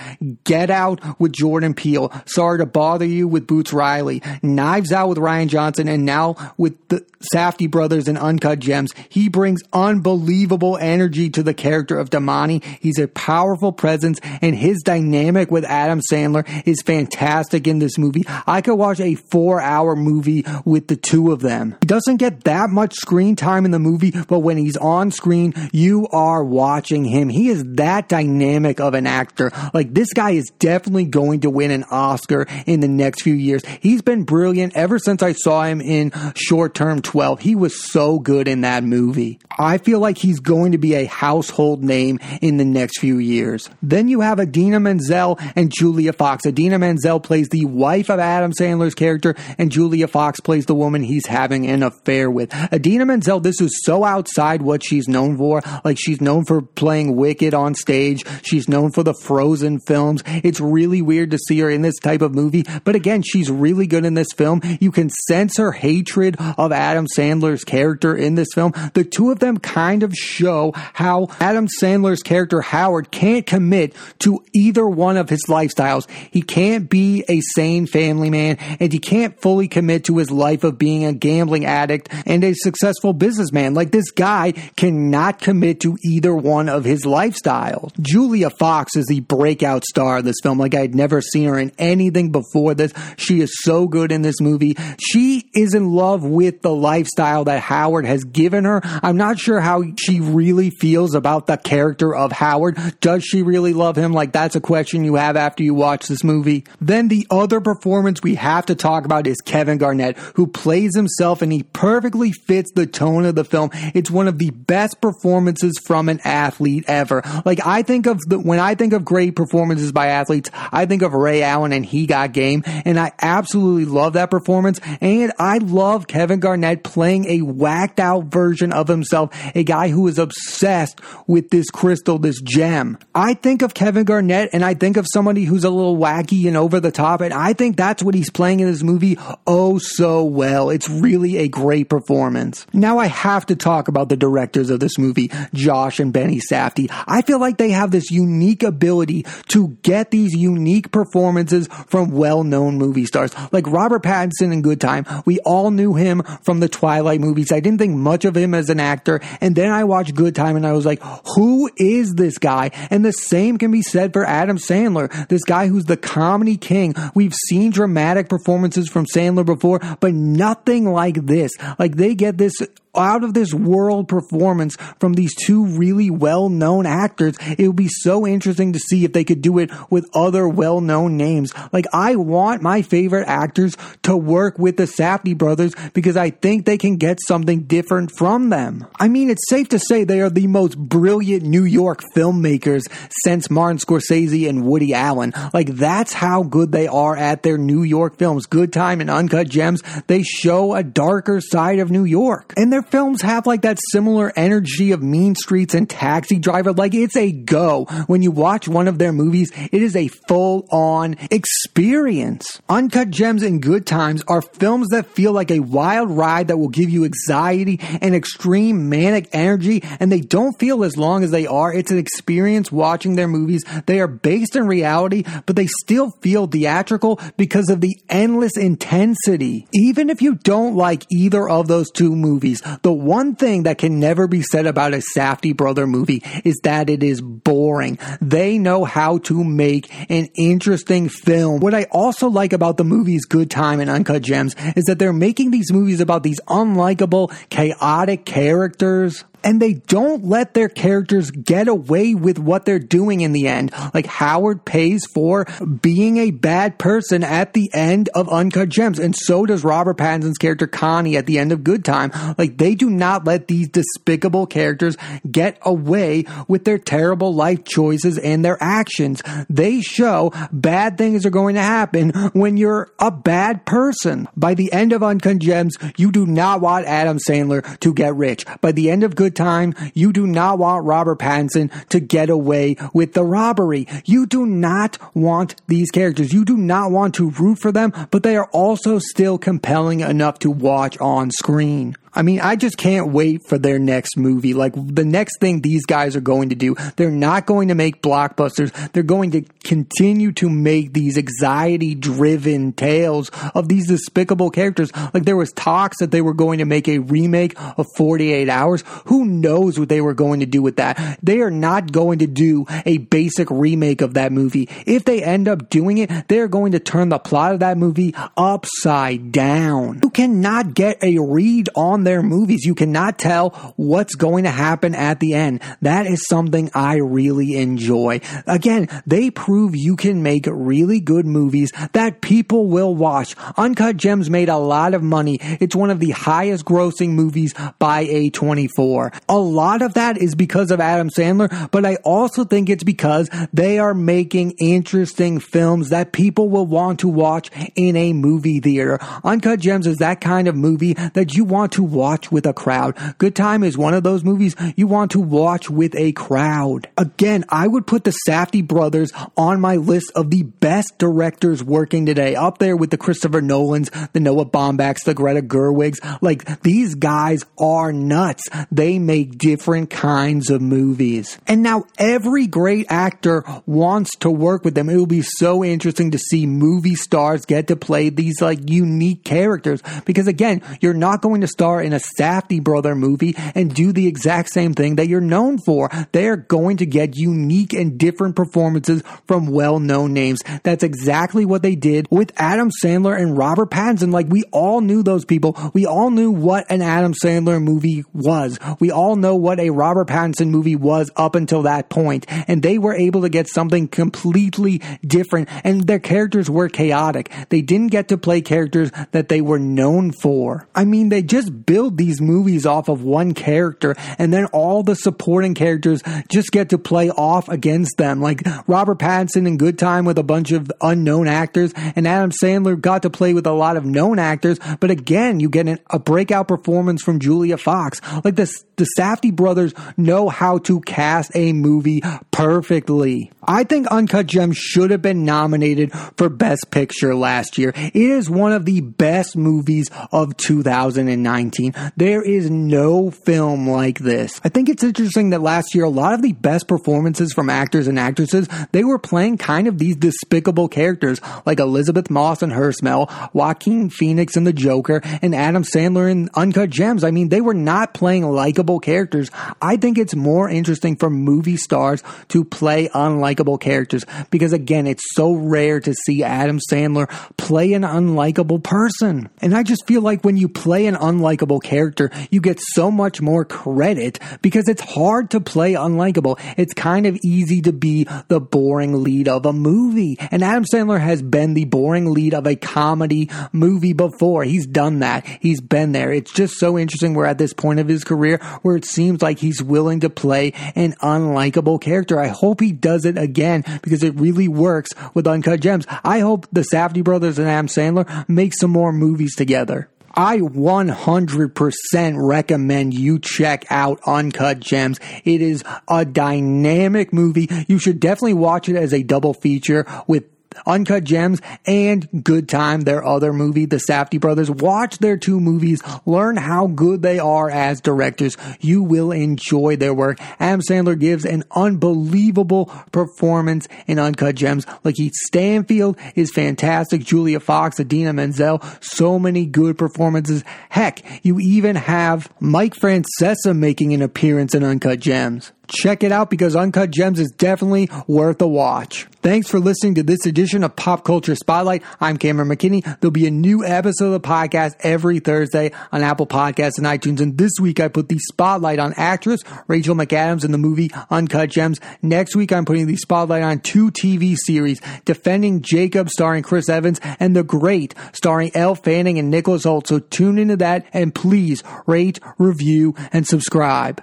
Get 0.44 0.70
Out 0.70 1.00
with 1.20 1.32
Jordan 1.32 1.74
Peele, 1.74 2.10
Sorry 2.24 2.58
to 2.58 2.66
Bother 2.66 3.04
You 3.04 3.28
with 3.28 3.46
Boots 3.46 3.72
Riley, 3.72 4.22
Knives 4.42 4.92
Out 4.92 5.10
with 5.10 5.18
Rian 5.18 5.48
Johnson, 5.48 5.88
and 5.88 6.04
now 6.04 6.36
with 6.56 6.76
the 6.88 7.04
Safdie 7.32 7.70
brothers 7.70 8.08
and 8.08 8.18
Uncut 8.18 8.58
Gems. 8.58 8.92
He 9.08 9.28
brings 9.28 9.62
unbelievable 9.72 10.76
energy 10.76 11.30
to 11.30 11.42
the 11.42 11.54
character 11.54 11.98
of 11.98 12.10
Demany. 12.10 12.62
He's 12.80 12.98
a 12.98 13.08
powerful 13.08 13.72
presence, 13.72 14.20
and 14.40 14.54
his 14.54 14.82
dynamic 14.82 15.50
with 15.50 15.64
Adam 15.64 16.00
Sandler 16.10 16.46
is 16.66 16.82
fantastic 16.82 17.66
in 17.66 17.78
this 17.78 17.98
movie. 17.98 18.24
I 18.46 18.60
could 18.60 18.74
watch 18.74 19.00
a 19.00 19.14
four 19.14 19.60
hour 19.60 19.96
movie 19.96 20.44
with 20.64 20.88
the 20.88 20.96
two 20.96 21.32
of 21.32 21.40
them. 21.40 21.76
He 21.80 21.86
doesn't 21.86 22.16
get 22.16 22.44
that 22.44 22.53
that 22.54 22.70
much 22.70 22.94
screen 22.94 23.34
time 23.34 23.64
in 23.64 23.72
the 23.72 23.80
movie, 23.80 24.12
but 24.28 24.38
when 24.38 24.56
he's 24.56 24.76
on 24.76 25.10
screen, 25.10 25.52
you 25.72 26.06
are 26.12 26.44
watching 26.44 27.04
him. 27.04 27.28
He 27.28 27.48
is 27.48 27.64
that 27.74 28.08
dynamic 28.08 28.78
of 28.78 28.94
an 28.94 29.08
actor. 29.08 29.50
Like 29.74 29.92
this 29.92 30.12
guy 30.12 30.30
is 30.30 30.52
definitely 30.60 31.06
going 31.06 31.40
to 31.40 31.50
win 31.50 31.72
an 31.72 31.82
Oscar 31.90 32.46
in 32.64 32.78
the 32.78 32.86
next 32.86 33.22
few 33.22 33.34
years. 33.34 33.64
He's 33.80 34.02
been 34.02 34.22
brilliant 34.22 34.76
ever 34.76 35.00
since 35.00 35.20
I 35.20 35.32
saw 35.32 35.64
him 35.64 35.80
in 35.80 36.12
Short 36.36 36.74
Term 36.76 37.02
12. 37.02 37.40
He 37.40 37.56
was 37.56 37.90
so 37.90 38.20
good 38.20 38.46
in 38.46 38.60
that 38.60 38.84
movie. 38.84 39.40
I 39.58 39.78
feel 39.78 39.98
like 39.98 40.16
he's 40.16 40.38
going 40.38 40.72
to 40.72 40.78
be 40.78 40.94
a 40.94 41.06
household 41.06 41.82
name 41.82 42.20
in 42.40 42.56
the 42.56 42.64
next 42.64 43.00
few 43.00 43.18
years. 43.18 43.68
Then 43.82 44.06
you 44.06 44.20
have 44.20 44.38
Idina 44.38 44.78
Menzel 44.78 45.40
and 45.56 45.72
Julia 45.76 46.12
Fox. 46.12 46.46
Idina 46.46 46.78
Menzel 46.78 47.18
plays 47.18 47.48
the 47.48 47.64
wife 47.64 48.10
of 48.10 48.20
Adam 48.20 48.52
Sandler's 48.52 48.94
character, 48.94 49.34
and 49.58 49.72
Julia 49.72 50.06
Fox 50.06 50.38
plays 50.38 50.66
the 50.66 50.74
woman 50.74 51.02
he's 51.02 51.26
having 51.26 51.66
an 51.66 51.82
affair 51.82 52.30
with 52.30 52.43
with. 52.44 52.72
Idina 52.72 53.06
Menzel, 53.06 53.40
this 53.40 53.60
is 53.60 53.80
so 53.84 54.04
outside 54.04 54.62
what 54.62 54.82
she's 54.84 55.08
known 55.08 55.36
for. 55.36 55.62
Like 55.84 55.98
she's 55.98 56.20
known 56.20 56.44
for 56.44 56.62
playing 56.62 57.16
Wicked 57.16 57.54
on 57.54 57.74
stage. 57.74 58.24
She's 58.42 58.68
known 58.68 58.92
for 58.92 59.02
the 59.02 59.14
Frozen 59.22 59.80
films. 59.80 60.22
It's 60.26 60.60
really 60.60 61.02
weird 61.02 61.30
to 61.32 61.38
see 61.38 61.58
her 61.60 61.70
in 61.70 61.82
this 61.82 61.98
type 61.98 62.22
of 62.22 62.34
movie. 62.34 62.64
But 62.84 62.94
again, 62.94 63.22
she's 63.22 63.50
really 63.50 63.86
good 63.86 64.04
in 64.04 64.14
this 64.14 64.32
film. 64.36 64.60
You 64.80 64.92
can 64.92 65.10
sense 65.10 65.56
her 65.56 65.72
hatred 65.72 66.36
of 66.58 66.72
Adam 66.72 67.06
Sandler's 67.16 67.64
character 67.64 68.16
in 68.16 68.34
this 68.34 68.48
film. 68.54 68.72
The 68.94 69.04
two 69.04 69.30
of 69.30 69.38
them 69.38 69.58
kind 69.58 70.02
of 70.02 70.14
show 70.14 70.72
how 70.74 71.28
Adam 71.40 71.68
Sandler's 71.80 72.22
character 72.22 72.60
Howard 72.60 73.10
can't 73.10 73.46
commit 73.46 73.94
to 74.20 74.44
either 74.52 74.86
one 74.86 75.16
of 75.16 75.28
his 75.28 75.44
lifestyles. 75.48 76.08
He 76.30 76.42
can't 76.42 76.88
be 76.88 77.24
a 77.28 77.40
sane 77.40 77.86
family 77.86 78.30
man 78.30 78.56
and 78.80 78.92
he 78.92 78.98
can't 78.98 79.40
fully 79.40 79.68
commit 79.68 80.04
to 80.04 80.18
his 80.18 80.30
life 80.30 80.64
of 80.64 80.78
being 80.78 81.04
a 81.04 81.12
gambling 81.12 81.64
addict 81.64 82.08
and 82.34 82.42
a 82.42 82.52
successful 82.52 83.12
businessman. 83.12 83.74
Like 83.74 83.92
this 83.92 84.10
guy 84.10 84.52
cannot 84.76 85.38
commit 85.38 85.80
to 85.80 85.96
either 86.02 86.34
one 86.34 86.68
of 86.68 86.84
his 86.84 87.04
lifestyles. 87.04 87.92
Julia 88.00 88.50
Fox 88.50 88.96
is 88.96 89.06
the 89.06 89.20
breakout 89.20 89.84
star 89.84 90.18
of 90.18 90.24
this 90.24 90.36
film. 90.42 90.58
Like 90.58 90.74
I 90.74 90.80
had 90.80 90.96
never 90.96 91.20
seen 91.20 91.46
her 91.48 91.58
in 91.58 91.70
anything 91.78 92.32
before 92.32 92.74
this. 92.74 92.92
She 93.16 93.40
is 93.40 93.52
so 93.62 93.86
good 93.86 94.10
in 94.10 94.22
this 94.22 94.40
movie. 94.40 94.76
She 94.98 95.48
is 95.54 95.74
in 95.74 95.92
love 95.92 96.24
with 96.24 96.60
the 96.62 96.74
lifestyle 96.74 97.44
that 97.44 97.60
Howard 97.60 98.04
has 98.04 98.24
given 98.24 98.64
her. 98.64 98.80
I'm 98.82 99.16
not 99.16 99.38
sure 99.38 99.60
how 99.60 99.84
she 99.96 100.18
really 100.18 100.70
feels 100.70 101.14
about 101.14 101.46
the 101.46 101.56
character 101.56 102.14
of 102.14 102.32
Howard. 102.32 102.78
Does 103.00 103.24
she 103.24 103.42
really 103.42 103.74
love 103.74 103.96
him? 103.96 104.12
Like 104.12 104.32
that's 104.32 104.56
a 104.56 104.60
question 104.60 105.04
you 105.04 105.14
have 105.14 105.36
after 105.36 105.62
you 105.62 105.72
watch 105.72 106.08
this 106.08 106.24
movie. 106.24 106.64
Then 106.80 107.06
the 107.06 107.28
other 107.30 107.60
performance 107.60 108.22
we 108.22 108.34
have 108.34 108.66
to 108.66 108.74
talk 108.74 109.04
about 109.04 109.28
is 109.28 109.36
Kevin 109.44 109.78
Garnett, 109.78 110.18
who 110.34 110.48
plays 110.48 110.96
himself 110.96 111.40
and 111.40 111.52
he 111.52 111.62
perfectly 111.62 112.13
fits 112.14 112.72
the 112.72 112.86
tone 112.86 113.24
of 113.24 113.34
the 113.34 113.44
film. 113.44 113.70
It's 113.72 114.10
one 114.10 114.28
of 114.28 114.38
the 114.38 114.50
best 114.50 115.00
performances 115.00 115.80
from 115.84 116.08
an 116.08 116.20
athlete 116.24 116.84
ever. 116.86 117.22
Like 117.44 117.60
I 117.64 117.82
think 117.82 118.06
of 118.06 118.20
the, 118.26 118.38
when 118.38 118.58
I 118.58 118.74
think 118.74 118.92
of 118.92 119.04
great 119.04 119.36
performances 119.36 119.92
by 119.92 120.06
athletes, 120.08 120.50
I 120.54 120.86
think 120.86 121.02
of 121.02 121.12
Ray 121.12 121.42
Allen 121.42 121.72
and 121.72 121.84
He 121.84 122.06
Got 122.06 122.32
Game, 122.32 122.62
and 122.66 122.98
I 122.98 123.12
absolutely 123.20 123.84
love 123.84 124.14
that 124.14 124.30
performance. 124.30 124.80
And 125.00 125.32
I 125.38 125.58
love 125.58 126.06
Kevin 126.06 126.40
Garnett 126.40 126.84
playing 126.84 127.26
a 127.26 127.42
whacked 127.42 128.00
out 128.00 128.26
version 128.26 128.72
of 128.72 128.88
himself, 128.88 129.30
a 129.54 129.64
guy 129.64 129.88
who 129.88 130.06
is 130.06 130.18
obsessed 130.18 131.00
with 131.26 131.50
this 131.50 131.70
crystal, 131.70 132.18
this 132.18 132.40
gem. 132.40 132.98
I 133.14 133.34
think 133.34 133.62
of 133.62 133.74
Kevin 133.74 134.04
Garnett 134.04 134.50
and 134.52 134.64
I 134.64 134.74
think 134.74 134.96
of 134.96 135.06
somebody 135.12 135.44
who's 135.44 135.64
a 135.64 135.70
little 135.70 135.96
wacky 135.96 136.46
and 136.46 136.56
over 136.56 136.80
the 136.80 136.92
top, 136.92 137.20
and 137.20 137.34
I 137.34 137.52
think 137.52 137.76
that's 137.76 138.02
what 138.02 138.14
he's 138.14 138.30
playing 138.30 138.60
in 138.60 138.70
this 138.70 138.82
movie 138.82 139.18
oh 139.46 139.78
so 139.78 140.24
well. 140.24 140.70
It's 140.70 140.88
really 140.88 141.38
a 141.38 141.48
great 141.48 141.88
performance 141.88 142.03
performance. 142.04 142.66
Now 142.72 142.98
I 142.98 143.06
have 143.06 143.46
to 143.46 143.56
talk 143.56 143.88
about 143.88 144.08
the 144.10 144.16
directors 144.16 144.68
of 144.68 144.80
this 144.80 144.98
movie, 144.98 145.30
Josh 145.54 146.00
and 146.00 146.12
Benny 146.12 146.38
Safdie. 146.38 146.88
I 147.06 147.22
feel 147.22 147.38
like 147.38 147.56
they 147.56 147.70
have 147.70 147.90
this 147.90 148.10
unique 148.10 148.62
ability 148.62 149.24
to 149.48 149.68
get 149.82 150.10
these 150.10 150.34
unique 150.34 150.92
performances 150.92 151.66
from 151.86 152.10
well-known 152.10 152.76
movie 152.76 153.06
stars. 153.06 153.34
Like 153.52 153.66
Robert 153.66 154.02
Pattinson 154.02 154.52
in 154.52 154.60
Good 154.60 154.80
Time. 154.80 155.06
We 155.24 155.38
all 155.40 155.70
knew 155.70 155.94
him 155.94 156.22
from 156.42 156.60
the 156.60 156.68
Twilight 156.68 157.20
movies. 157.20 157.50
I 157.50 157.60
didn't 157.60 157.78
think 157.78 157.94
much 157.94 158.24
of 158.24 158.36
him 158.36 158.54
as 158.54 158.68
an 158.68 158.80
actor. 158.80 159.20
And 159.40 159.56
then 159.56 159.70
I 159.70 159.84
watched 159.84 160.14
Good 160.14 160.34
Time 160.34 160.56
and 160.56 160.66
I 160.66 160.72
was 160.72 160.84
like, 160.84 161.02
who 161.34 161.70
is 161.76 162.14
this 162.14 162.36
guy? 162.36 162.70
And 162.90 163.04
the 163.04 163.12
same 163.12 163.56
can 163.56 163.70
be 163.70 163.82
said 163.82 164.12
for 164.12 164.26
Adam 164.26 164.58
Sandler, 164.58 165.28
this 165.28 165.44
guy 165.44 165.68
who's 165.68 165.86
the 165.86 165.96
comedy 165.96 166.56
king. 166.56 166.94
We've 167.14 167.34
seen 167.48 167.70
dramatic 167.70 168.28
performances 168.28 168.88
from 168.90 169.06
Sandler 169.06 169.46
before, 169.46 169.80
but 170.00 170.12
nothing 170.12 170.84
like 170.84 171.14
this. 171.14 171.52
Like 171.78 171.93
they 171.96 172.14
get 172.14 172.38
this 172.38 172.54
out 172.96 173.24
of 173.24 173.34
this 173.34 173.52
world 173.52 174.08
performance 174.08 174.76
from 174.98 175.14
these 175.14 175.34
two 175.34 175.66
really 175.66 176.10
well 176.10 176.48
known 176.48 176.86
actors. 176.86 177.36
It 177.58 177.66
would 177.66 177.76
be 177.76 177.88
so 177.88 178.26
interesting 178.26 178.72
to 178.72 178.78
see 178.78 179.04
if 179.04 179.12
they 179.12 179.24
could 179.24 179.42
do 179.42 179.58
it 179.58 179.70
with 179.90 180.08
other 180.14 180.48
well 180.48 180.80
known 180.80 181.16
names. 181.16 181.52
Like, 181.72 181.86
I 181.92 182.16
want 182.16 182.62
my 182.62 182.82
favorite 182.82 183.26
actors 183.28 183.76
to 184.02 184.16
work 184.16 184.58
with 184.58 184.76
the 184.76 184.84
Safdie 184.84 185.36
brothers 185.36 185.74
because 185.92 186.16
I 186.16 186.30
think 186.30 186.64
they 186.64 186.78
can 186.78 186.96
get 186.96 187.18
something 187.26 187.64
different 187.64 188.12
from 188.16 188.50
them. 188.50 188.86
I 188.98 189.08
mean, 189.08 189.30
it's 189.30 189.48
safe 189.48 189.68
to 189.70 189.78
say 189.78 190.04
they 190.04 190.20
are 190.20 190.30
the 190.30 190.46
most 190.46 190.76
brilliant 190.76 191.42
New 191.42 191.64
York 191.64 192.02
filmmakers 192.14 192.82
since 193.24 193.50
Martin 193.50 193.78
Scorsese 193.78 194.48
and 194.48 194.64
Woody 194.64 194.94
Allen. 194.94 195.32
Like, 195.52 195.68
that's 195.68 196.12
how 196.12 196.42
good 196.42 196.72
they 196.72 196.86
are 196.86 197.16
at 197.16 197.42
their 197.42 197.58
New 197.58 197.82
York 197.82 198.18
films. 198.18 198.46
Good 198.46 198.72
Time 198.72 199.00
and 199.00 199.10
Uncut 199.10 199.48
Gems, 199.48 199.82
they 200.06 200.22
show 200.22 200.74
a 200.74 200.82
darker 200.82 201.40
side 201.40 201.78
of 201.78 201.90
New 201.90 202.04
York. 202.04 202.52
And 202.56 202.72
they're 202.72 202.82
films 202.88 203.22
have 203.22 203.46
like 203.46 203.62
that 203.62 203.78
similar 203.92 204.32
energy 204.36 204.92
of 204.92 205.02
Mean 205.02 205.34
Streets 205.34 205.74
and 205.74 205.88
Taxi 205.88 206.38
Driver. 206.38 206.72
Like 206.72 206.94
it's 206.94 207.16
a 207.16 207.32
go. 207.32 207.84
When 208.06 208.22
you 208.22 208.30
watch 208.30 208.68
one 208.68 208.88
of 208.88 208.98
their 208.98 209.12
movies, 209.12 209.50
it 209.72 209.82
is 209.82 209.96
a 209.96 210.08
full 210.28 210.66
on 210.70 211.16
experience. 211.30 212.60
Uncut 212.68 213.10
Gems 213.10 213.42
and 213.42 213.62
Good 213.62 213.86
Times 213.86 214.22
are 214.28 214.42
films 214.42 214.88
that 214.88 215.06
feel 215.06 215.32
like 215.32 215.50
a 215.50 215.60
wild 215.60 216.10
ride 216.10 216.48
that 216.48 216.58
will 216.58 216.68
give 216.68 216.90
you 216.90 217.04
anxiety 217.04 217.78
and 218.00 218.14
extreme 218.14 218.88
manic 218.88 219.28
energy, 219.32 219.82
and 220.00 220.10
they 220.10 220.20
don't 220.20 220.58
feel 220.58 220.84
as 220.84 220.96
long 220.96 221.24
as 221.24 221.30
they 221.30 221.46
are. 221.46 221.72
It's 221.72 221.90
an 221.90 221.98
experience 221.98 222.70
watching 222.70 223.16
their 223.16 223.28
movies. 223.28 223.64
They 223.86 224.00
are 224.00 224.08
based 224.08 224.56
in 224.56 224.66
reality, 224.66 225.24
but 225.46 225.56
they 225.56 225.66
still 225.66 226.10
feel 226.22 226.46
theatrical 226.46 227.20
because 227.36 227.68
of 227.68 227.80
the 227.80 227.96
endless 228.08 228.56
intensity. 228.56 229.66
Even 229.72 230.10
if 230.10 230.22
you 230.22 230.34
don't 230.36 230.76
like 230.76 231.04
either 231.10 231.48
of 231.48 231.68
those 231.68 231.90
two 231.90 232.14
movies, 232.14 232.62
the 232.82 232.92
one 232.92 233.34
thing 233.34 233.64
that 233.64 233.78
can 233.78 234.00
never 234.00 234.26
be 234.26 234.42
said 234.42 234.66
about 234.66 234.94
a 234.94 235.02
Safdie 235.16 235.56
brother 235.56 235.86
movie 235.86 236.22
is 236.44 236.60
that 236.62 236.90
it 236.90 237.02
is 237.02 237.20
boring. 237.20 237.98
They 238.20 238.58
know 238.58 238.84
how 238.84 239.18
to 239.18 239.44
make 239.44 239.92
an 240.10 240.28
interesting 240.34 241.08
film. 241.08 241.60
What 241.60 241.74
I 241.74 241.84
also 241.90 242.28
like 242.28 242.52
about 242.52 242.76
the 242.76 242.84
movies 242.84 243.24
Good 243.24 243.50
Time 243.50 243.80
and 243.80 243.90
Uncut 243.90 244.22
Gems 244.22 244.54
is 244.76 244.84
that 244.84 244.98
they're 244.98 245.12
making 245.12 245.50
these 245.50 245.72
movies 245.72 246.00
about 246.00 246.22
these 246.22 246.40
unlikable, 246.48 247.32
chaotic 247.48 248.24
characters 248.24 249.24
and 249.44 249.60
they 249.60 249.74
don't 249.74 250.24
let 250.24 250.54
their 250.54 250.68
characters 250.68 251.30
get 251.30 251.68
away 251.68 252.14
with 252.14 252.38
what 252.38 252.64
they're 252.64 252.78
doing 252.78 253.20
in 253.20 253.32
the 253.32 253.46
end. 253.46 253.72
Like 253.92 254.06
Howard 254.06 254.64
pays 254.64 255.06
for 255.06 255.46
being 255.82 256.16
a 256.16 256.30
bad 256.30 256.78
person 256.78 257.22
at 257.22 257.52
the 257.52 257.70
end 257.72 258.08
of 258.14 258.28
Uncut 258.28 258.70
Gems, 258.70 258.98
and 258.98 259.14
so 259.14 259.46
does 259.46 259.62
Robert 259.62 259.98
Pattinson's 259.98 260.38
character 260.38 260.66
Connie 260.66 261.16
at 261.16 261.26
the 261.26 261.38
end 261.38 261.52
of 261.52 261.62
Good 261.62 261.84
Time. 261.84 262.10
Like 262.38 262.58
they 262.58 262.74
do 262.74 262.90
not 262.90 263.24
let 263.24 263.48
these 263.48 263.68
despicable 263.68 264.46
characters 264.46 264.96
get 265.30 265.58
away 265.62 266.24
with 266.48 266.64
their 266.64 266.78
terrible 266.78 267.34
life 267.34 267.64
choices 267.64 268.18
and 268.18 268.44
their 268.44 268.56
actions. 268.62 269.22
They 269.48 269.80
show 269.82 270.32
bad 270.52 270.96
things 270.96 271.26
are 271.26 271.30
going 271.30 271.54
to 271.56 271.62
happen 271.62 272.10
when 272.32 272.56
you're 272.56 272.92
a 272.98 273.10
bad 273.10 273.66
person. 273.66 274.28
By 274.36 274.54
the 274.54 274.72
end 274.72 274.92
of 274.92 275.02
Uncut 275.02 275.38
Gems, 275.38 275.76
you 275.96 276.10
do 276.10 276.26
not 276.26 276.60
want 276.60 276.86
Adam 276.86 277.18
Sandler 277.18 277.78
to 277.80 277.92
get 277.92 278.14
rich. 278.14 278.44
By 278.60 278.72
the 278.72 278.90
end 278.90 279.04
of 279.04 279.14
Good 279.14 279.33
time, 279.34 279.74
you 279.94 280.12
do 280.12 280.26
not 280.26 280.58
want 280.58 280.84
Robert 280.84 281.18
Pattinson 281.18 281.70
to 281.88 282.00
get 282.00 282.30
away 282.30 282.76
with 282.92 283.12
the 283.14 283.24
robbery. 283.24 283.86
You 284.04 284.26
do 284.26 284.46
not 284.46 284.98
want 285.14 285.56
these 285.66 285.90
characters. 285.90 286.32
You 286.32 286.44
do 286.44 286.56
not 286.56 286.90
want 286.90 287.14
to 287.16 287.30
root 287.30 287.58
for 287.58 287.72
them, 287.72 287.92
but 288.10 288.22
they 288.22 288.36
are 288.36 288.48
also 288.52 288.98
still 288.98 289.38
compelling 289.38 290.00
enough 290.00 290.38
to 290.40 290.50
watch 290.50 290.98
on 290.98 291.30
screen. 291.30 291.96
I 292.14 292.22
mean, 292.22 292.40
I 292.40 292.56
just 292.56 292.76
can't 292.76 293.12
wait 293.12 293.46
for 293.46 293.58
their 293.58 293.78
next 293.78 294.16
movie. 294.16 294.54
Like 294.54 294.72
the 294.74 295.04
next 295.04 295.40
thing 295.40 295.60
these 295.60 295.84
guys 295.84 296.14
are 296.14 296.20
going 296.20 296.50
to 296.50 296.54
do, 296.54 296.76
they're 296.96 297.10
not 297.10 297.46
going 297.46 297.68
to 297.68 297.74
make 297.74 298.02
blockbusters. 298.02 298.72
They're 298.92 299.02
going 299.02 299.32
to 299.32 299.42
continue 299.64 300.32
to 300.32 300.48
make 300.48 300.92
these 300.92 301.18
anxiety 301.18 301.94
driven 301.94 302.72
tales 302.72 303.30
of 303.54 303.68
these 303.68 303.88
despicable 303.88 304.50
characters. 304.50 304.92
Like 305.12 305.24
there 305.24 305.36
was 305.36 305.52
talks 305.52 305.98
that 305.98 306.10
they 306.10 306.20
were 306.20 306.34
going 306.34 306.58
to 306.58 306.64
make 306.64 306.88
a 306.88 306.98
remake 306.98 307.54
of 307.78 307.86
48 307.96 308.48
hours. 308.48 308.84
Who 309.06 309.24
knows 309.24 309.78
what 309.78 309.88
they 309.88 310.00
were 310.00 310.14
going 310.14 310.40
to 310.40 310.46
do 310.46 310.62
with 310.62 310.76
that? 310.76 311.18
They 311.22 311.40
are 311.40 311.50
not 311.50 311.90
going 311.90 312.20
to 312.20 312.26
do 312.26 312.66
a 312.86 312.98
basic 312.98 313.50
remake 313.50 314.00
of 314.00 314.14
that 314.14 314.30
movie. 314.30 314.68
If 314.86 315.04
they 315.04 315.22
end 315.22 315.48
up 315.48 315.68
doing 315.68 315.98
it, 315.98 316.28
they're 316.28 316.48
going 316.48 316.72
to 316.72 316.80
turn 316.80 317.08
the 317.08 317.18
plot 317.18 317.54
of 317.54 317.60
that 317.60 317.76
movie 317.76 318.14
upside 318.36 319.32
down. 319.32 320.00
You 320.02 320.10
cannot 320.10 320.74
get 320.74 321.02
a 321.02 321.18
read 321.18 321.68
on 321.74 322.03
their 322.04 322.22
movies. 322.22 322.64
You 322.64 322.74
cannot 322.74 323.18
tell 323.18 323.50
what's 323.76 324.14
going 324.14 324.44
to 324.44 324.50
happen 324.50 324.94
at 324.94 325.20
the 325.20 325.34
end. 325.34 325.60
That 325.82 326.06
is 326.06 326.26
something 326.26 326.70
I 326.74 326.96
really 326.96 327.56
enjoy. 327.56 328.20
Again, 328.46 328.88
they 329.06 329.30
prove 329.30 329.76
you 329.76 329.96
can 329.96 330.22
make 330.22 330.46
really 330.46 331.00
good 331.00 331.26
movies 331.26 331.72
that 331.92 332.20
people 332.20 332.68
will 332.68 332.94
watch. 332.94 333.34
Uncut 333.56 333.96
Gems 333.96 334.30
made 334.30 334.48
a 334.48 334.56
lot 334.56 334.94
of 334.94 335.02
money. 335.02 335.38
It's 335.40 335.76
one 335.76 335.90
of 335.90 336.00
the 336.00 336.10
highest 336.10 336.64
grossing 336.64 337.10
movies 337.10 337.54
by 337.78 338.06
A24. 338.06 339.22
A 339.28 339.38
lot 339.38 339.82
of 339.82 339.94
that 339.94 340.18
is 340.18 340.34
because 340.34 340.70
of 340.70 340.80
Adam 340.80 341.10
Sandler, 341.10 341.70
but 341.70 341.84
I 341.84 341.96
also 342.04 342.44
think 342.44 342.68
it's 342.68 342.84
because 342.84 343.28
they 343.52 343.78
are 343.78 343.94
making 343.94 344.52
interesting 344.58 345.38
films 345.40 345.90
that 345.90 346.12
people 346.12 346.48
will 346.48 346.66
want 346.66 347.00
to 347.00 347.08
watch 347.08 347.50
in 347.74 347.96
a 347.96 348.12
movie 348.12 348.60
theater. 348.60 348.98
Uncut 349.24 349.60
Gems 349.60 349.86
is 349.86 349.98
that 349.98 350.20
kind 350.20 350.48
of 350.48 350.56
movie 350.56 350.94
that 350.94 351.34
you 351.34 351.44
want 351.44 351.72
to 351.72 351.82
watch 351.94 352.30
with 352.30 352.46
a 352.46 352.52
crowd. 352.52 352.96
Good 353.18 353.34
Time 353.34 353.62
is 353.62 353.78
one 353.78 353.94
of 353.94 354.02
those 354.02 354.24
movies 354.24 354.54
you 354.76 354.86
want 354.86 355.12
to 355.12 355.20
watch 355.20 355.70
with 355.70 355.94
a 355.96 356.12
crowd. 356.12 356.88
Again, 356.98 357.44
I 357.48 357.66
would 357.66 357.86
put 357.86 358.04
the 358.04 358.16
Safdie 358.28 358.66
brothers 358.66 359.12
on 359.36 359.60
my 359.60 359.76
list 359.76 360.12
of 360.14 360.30
the 360.30 360.42
best 360.42 360.98
directors 360.98 361.62
working 361.62 362.06
today, 362.06 362.34
up 362.34 362.58
there 362.58 362.76
with 362.76 362.90
the 362.90 362.98
Christopher 362.98 363.40
Nolans, 363.40 363.90
the 364.12 364.20
Noah 364.20 364.46
Baumbachs, 364.46 365.04
the 365.04 365.14
Greta 365.14 365.42
Gerwigs. 365.42 366.00
Like, 366.20 366.62
these 366.62 366.94
guys 366.94 367.44
are 367.58 367.92
nuts. 367.92 368.48
They 368.70 368.98
make 368.98 369.38
different 369.38 369.90
kinds 369.90 370.50
of 370.50 370.60
movies. 370.60 371.38
And 371.46 371.62
now 371.62 371.84
every 371.98 372.46
great 372.46 372.86
actor 372.90 373.44
wants 373.66 374.10
to 374.20 374.30
work 374.30 374.64
with 374.64 374.74
them. 374.74 374.88
It 374.88 374.96
will 374.96 375.06
be 375.06 375.22
so 375.22 375.64
interesting 375.64 376.10
to 376.10 376.18
see 376.18 376.46
movie 376.46 376.94
stars 376.94 377.44
get 377.44 377.68
to 377.68 377.76
play 377.76 378.08
these 378.08 378.40
like 378.40 378.68
unique 378.68 379.24
characters 379.24 379.82
because 380.04 380.26
again, 380.26 380.62
you're 380.80 380.94
not 380.94 381.22
going 381.22 381.40
to 381.40 381.46
star 381.46 381.80
in 381.84 381.92
a 381.92 382.00
Safdie 382.18 382.62
brother 382.62 382.94
movie 382.94 383.34
and 383.54 383.74
do 383.74 383.92
the 383.92 384.06
exact 384.06 384.50
same 384.50 384.74
thing 384.74 384.96
that 384.96 385.08
you're 385.08 385.20
known 385.20 385.58
for. 385.58 385.90
They're 386.12 386.36
going 386.36 386.78
to 386.78 386.86
get 386.86 387.16
unique 387.16 387.72
and 387.72 387.98
different 387.98 388.36
performances 388.36 389.02
from 389.26 389.46
well-known 389.48 390.12
names. 390.12 390.40
That's 390.62 390.82
exactly 390.82 391.44
what 391.44 391.62
they 391.62 391.74
did 391.74 392.08
with 392.10 392.32
Adam 392.36 392.70
Sandler 392.82 393.18
and 393.18 393.36
Robert 393.36 393.70
Pattinson. 393.70 394.12
Like 394.12 394.26
we 394.28 394.44
all 394.52 394.80
knew 394.80 395.02
those 395.02 395.24
people. 395.24 395.56
We 395.74 395.86
all 395.86 396.10
knew 396.10 396.30
what 396.30 396.70
an 396.70 396.82
Adam 396.82 397.12
Sandler 397.12 397.62
movie 397.62 398.04
was. 398.12 398.58
We 398.80 398.90
all 398.90 399.16
know 399.16 399.36
what 399.36 399.60
a 399.60 399.70
Robert 399.70 400.08
Pattinson 400.08 400.48
movie 400.48 400.76
was 400.76 401.10
up 401.16 401.34
until 401.34 401.62
that 401.62 401.88
point. 401.88 402.26
And 402.48 402.62
they 402.62 402.78
were 402.78 402.94
able 402.94 403.22
to 403.22 403.28
get 403.28 403.48
something 403.48 403.88
completely 403.88 404.80
different 405.06 405.48
and 405.62 405.86
their 405.86 405.98
characters 405.98 406.48
were 406.48 406.68
chaotic. 406.68 407.30
They 407.50 407.60
didn't 407.60 407.88
get 407.88 408.08
to 408.08 408.18
play 408.18 408.40
characters 408.40 408.90
that 409.12 409.28
they 409.28 409.40
were 409.40 409.58
known 409.58 410.12
for. 410.12 410.66
I 410.74 410.84
mean, 410.84 411.08
they 411.08 411.22
just 411.22 411.66
build 411.74 411.98
these 411.98 412.20
movies 412.20 412.66
off 412.66 412.88
of 412.88 413.02
one 413.02 413.34
character 413.34 413.96
and 414.16 414.32
then 414.32 414.46
all 414.52 414.84
the 414.84 414.94
supporting 414.94 415.54
characters 415.54 416.04
just 416.30 416.52
get 416.52 416.68
to 416.68 416.78
play 416.78 417.10
off 417.10 417.48
against 417.48 417.96
them. 417.96 418.20
Like 418.20 418.46
Robert 418.68 419.00
Pattinson 419.00 419.48
in 419.48 419.56
Good 419.56 419.76
Time 419.76 420.04
with 420.04 420.16
a 420.16 420.22
bunch 420.22 420.52
of 420.52 420.70
unknown 420.80 421.26
actors 421.26 421.72
and 421.96 422.06
Adam 422.06 422.30
Sandler 422.30 422.80
got 422.80 423.02
to 423.02 423.10
play 423.10 423.34
with 423.34 423.44
a 423.48 423.52
lot 423.52 423.76
of 423.76 423.84
known 423.84 424.20
actors. 424.20 424.60
But 424.78 424.92
again, 424.92 425.40
you 425.40 425.48
get 425.48 425.66
an, 425.66 425.80
a 425.90 425.98
breakout 425.98 426.46
performance 426.46 427.02
from 427.02 427.18
Julia 427.18 427.56
Fox. 427.56 428.00
Like 428.22 428.36
the, 428.36 428.48
the 428.76 428.86
Safdie 428.96 429.34
brothers 429.34 429.74
know 429.96 430.28
how 430.28 430.58
to 430.58 430.80
cast 430.80 431.32
a 431.34 431.52
movie 431.52 432.02
perfectly. 432.30 433.32
I 433.42 433.64
think 433.64 433.88
Uncut 433.88 434.26
Gems 434.26 434.56
should 434.56 434.90
have 434.90 435.02
been 435.02 435.24
nominated 435.24 435.92
for 436.16 436.28
Best 436.28 436.70
Picture 436.70 437.14
last 437.14 437.58
year. 437.58 437.72
It 437.74 437.96
is 437.96 438.30
one 438.30 438.52
of 438.52 438.64
the 438.64 438.80
best 438.80 439.36
movies 439.36 439.90
of 440.12 440.36
2019. 440.36 441.63
There 441.96 442.22
is 442.22 442.50
no 442.50 443.10
film 443.10 443.68
like 443.68 443.98
this. 443.98 444.40
I 444.44 444.48
think 444.48 444.68
it's 444.68 444.82
interesting 444.82 445.30
that 445.30 445.40
last 445.40 445.74
year, 445.74 445.84
a 445.84 445.88
lot 445.88 446.14
of 446.14 446.22
the 446.22 446.32
best 446.32 446.68
performances 446.68 447.32
from 447.32 447.48
actors 447.48 447.86
and 447.86 447.98
actresses, 447.98 448.48
they 448.72 448.84
were 448.84 448.98
playing 448.98 449.38
kind 449.38 449.66
of 449.66 449.78
these 449.78 449.96
despicable 449.96 450.68
characters 450.68 451.20
like 451.46 451.60
Elisabeth 451.60 452.10
Moss 452.10 452.42
and 452.42 452.52
Her 452.52 452.72
Smell, 452.72 453.10
Joaquin 453.32 453.90
Phoenix 453.90 454.36
and 454.36 454.46
The 454.46 454.52
Joker, 454.52 455.00
and 455.22 455.34
Adam 455.34 455.62
Sandler 455.62 456.10
in 456.10 456.28
Uncut 456.34 456.70
Gems. 456.70 457.04
I 457.04 457.10
mean, 457.10 457.28
they 457.28 457.40
were 457.40 457.54
not 457.54 457.94
playing 457.94 458.24
likable 458.24 458.80
characters. 458.80 459.30
I 459.62 459.76
think 459.76 459.98
it's 459.98 460.14
more 460.14 460.48
interesting 460.48 460.96
for 460.96 461.10
movie 461.10 461.56
stars 461.56 462.02
to 462.28 462.44
play 462.44 462.88
unlikable 462.88 463.60
characters 463.60 464.04
because 464.30 464.52
again, 464.52 464.86
it's 464.86 465.04
so 465.14 465.32
rare 465.32 465.80
to 465.80 465.94
see 465.94 466.22
Adam 466.22 466.58
Sandler 466.70 467.08
play 467.36 467.72
an 467.72 467.82
unlikable 467.82 468.62
person. 468.62 469.28
And 469.40 469.54
I 469.54 469.62
just 469.62 469.86
feel 469.86 470.02
like 470.02 470.24
when 470.24 470.36
you 470.36 470.48
play 470.48 470.86
an 470.86 470.94
unlikable 470.94 471.43
character, 471.44 472.10
you 472.30 472.40
get 472.40 472.58
so 472.60 472.90
much 472.90 473.20
more 473.20 473.44
credit 473.44 474.18
because 474.42 474.68
it's 474.68 474.82
hard 474.82 475.30
to 475.30 475.40
play 475.40 475.74
unlikable. 475.74 476.40
It's 476.56 476.74
kind 476.74 477.06
of 477.06 477.18
easy 477.24 477.60
to 477.62 477.72
be 477.72 478.06
the 478.28 478.40
boring 478.40 479.02
lead 479.02 479.28
of 479.28 479.46
a 479.46 479.52
movie. 479.52 480.16
And 480.30 480.42
Adam 480.42 480.64
Sandler 480.64 481.00
has 481.00 481.22
been 481.22 481.54
the 481.54 481.64
boring 481.64 482.12
lead 482.12 482.34
of 482.34 482.46
a 482.46 482.56
comedy 482.56 483.30
movie 483.52 483.92
before. 483.92 484.44
He's 484.44 484.66
done 484.66 485.00
that. 485.00 485.26
He's 485.40 485.60
been 485.60 485.92
there. 485.92 486.12
It's 486.12 486.32
just 486.32 486.58
so 486.58 486.78
interesting. 486.78 487.14
We're 487.14 487.26
at 487.26 487.38
this 487.38 487.52
point 487.52 487.80
of 487.80 487.88
his 487.88 488.04
career 488.04 488.38
where 488.62 488.76
it 488.76 488.84
seems 488.84 489.22
like 489.22 489.38
he's 489.38 489.62
willing 489.62 490.00
to 490.00 490.10
play 490.10 490.52
an 490.74 490.94
unlikable 491.02 491.80
character. 491.80 492.18
I 492.18 492.28
hope 492.28 492.60
he 492.60 492.72
does 492.72 493.04
it 493.04 493.18
again 493.18 493.64
because 493.82 494.02
it 494.02 494.14
really 494.18 494.48
works 494.48 494.90
with 495.14 495.26
Uncut 495.26 495.60
Gems. 495.60 495.86
I 496.02 496.20
hope 496.20 496.46
the 496.52 496.66
Safdie 496.72 497.04
brothers 497.04 497.38
and 497.38 497.48
Adam 497.48 497.66
Sandler 497.66 498.28
make 498.28 498.54
some 498.54 498.70
more 498.70 498.92
movies 498.92 499.34
together. 499.34 499.88
I 500.16 500.38
100% 500.38 502.14
recommend 502.16 502.94
you 502.94 503.18
check 503.18 503.64
out 503.70 504.00
Uncut 504.06 504.60
Gems. 504.60 505.00
It 505.24 505.40
is 505.40 505.64
a 505.88 506.04
dynamic 506.04 507.12
movie. 507.12 507.48
You 507.66 507.78
should 507.78 508.00
definitely 508.00 508.34
watch 508.34 508.68
it 508.68 508.76
as 508.76 508.92
a 508.94 509.02
double 509.02 509.34
feature 509.34 509.86
with 510.06 510.24
Uncut 510.66 511.04
Gems 511.04 511.40
and 511.66 512.24
Good 512.24 512.48
Time, 512.48 512.82
their 512.82 513.04
other 513.04 513.32
movie, 513.32 513.66
the 513.66 513.76
Safdie 513.76 514.20
brothers. 514.20 514.50
Watch 514.50 514.98
their 514.98 515.16
two 515.16 515.40
movies, 515.40 515.82
learn 516.06 516.36
how 516.36 516.66
good 516.66 517.02
they 517.02 517.18
are 517.18 517.50
as 517.50 517.80
directors. 517.80 518.36
You 518.60 518.82
will 518.82 519.12
enjoy 519.12 519.76
their 519.76 519.94
work. 519.94 520.18
Adam 520.40 520.60
Sandler 520.60 520.98
gives 520.98 521.24
an 521.24 521.44
unbelievable 521.50 522.66
performance 522.92 523.68
in 523.86 523.98
Uncut 523.98 524.34
Gems. 524.34 524.64
Lakeith 524.84 525.12
Stanfield 525.26 525.98
is 526.14 526.30
fantastic. 526.32 527.02
Julia 527.02 527.40
Fox, 527.40 527.80
Idina 527.80 528.12
Menzel, 528.12 528.62
so 528.80 529.18
many 529.18 529.46
good 529.46 529.78
performances. 529.78 530.44
Heck, 530.68 531.02
you 531.24 531.38
even 531.40 531.76
have 531.76 532.32
Mike 532.40 532.74
Francesa 532.74 533.56
making 533.56 533.92
an 533.92 534.02
appearance 534.02 534.54
in 534.54 534.64
Uncut 534.64 535.00
Gems. 535.00 535.52
Check 535.68 536.02
it 536.02 536.12
out 536.12 536.30
because 536.30 536.54
Uncut 536.54 536.90
Gems 536.90 537.18
is 537.18 537.30
definitely 537.30 537.88
worth 538.06 538.40
a 538.42 538.48
watch. 538.48 539.06
Thanks 539.22 539.48
for 539.48 539.58
listening 539.58 539.94
to 539.94 540.02
this 540.02 540.26
edition 540.26 540.62
of 540.62 540.76
Pop 540.76 541.04
Culture 541.04 541.34
Spotlight. 541.34 541.82
I'm 542.00 542.18
Cameron 542.18 542.48
McKinney. 542.48 542.84
There'll 543.00 543.10
be 543.10 543.26
a 543.26 543.30
new 543.30 543.64
episode 543.64 544.12
of 544.12 544.20
the 544.22 544.28
podcast 544.28 544.74
every 544.80 545.18
Thursday 545.18 545.72
on 545.92 546.02
Apple 546.02 546.26
Podcasts 546.26 546.76
and 546.76 546.86
iTunes. 546.86 547.20
And 547.20 547.38
this 547.38 547.52
week 547.58 547.80
I 547.80 547.88
put 547.88 548.10
the 548.10 548.18
spotlight 548.18 548.78
on 548.78 548.92
actress 548.98 549.40
Rachel 549.66 549.94
McAdams 549.94 550.44
in 550.44 550.52
the 550.52 550.58
movie 550.58 550.90
Uncut 551.10 551.48
Gems. 551.48 551.80
Next 552.02 552.36
week 552.36 552.52
I'm 552.52 552.66
putting 552.66 552.86
the 552.86 552.96
spotlight 552.96 553.42
on 553.42 553.60
two 553.60 553.90
TV 553.90 554.36
series, 554.36 554.80
Defending 555.06 555.62
Jacob 555.62 556.10
starring 556.10 556.42
Chris 556.42 556.68
Evans 556.68 557.00
and 557.18 557.34
The 557.34 557.42
Great 557.42 557.94
starring 558.12 558.50
Elle 558.54 558.74
Fanning 558.74 559.18
and 559.18 559.30
Nicholas 559.30 559.64
Hoult. 559.64 559.86
So 559.86 560.00
tune 560.00 560.38
into 560.38 560.56
that 560.56 560.86
and 560.92 561.14
please 561.14 561.62
rate, 561.86 562.20
review, 562.36 562.94
and 563.10 563.26
subscribe. 563.26 564.02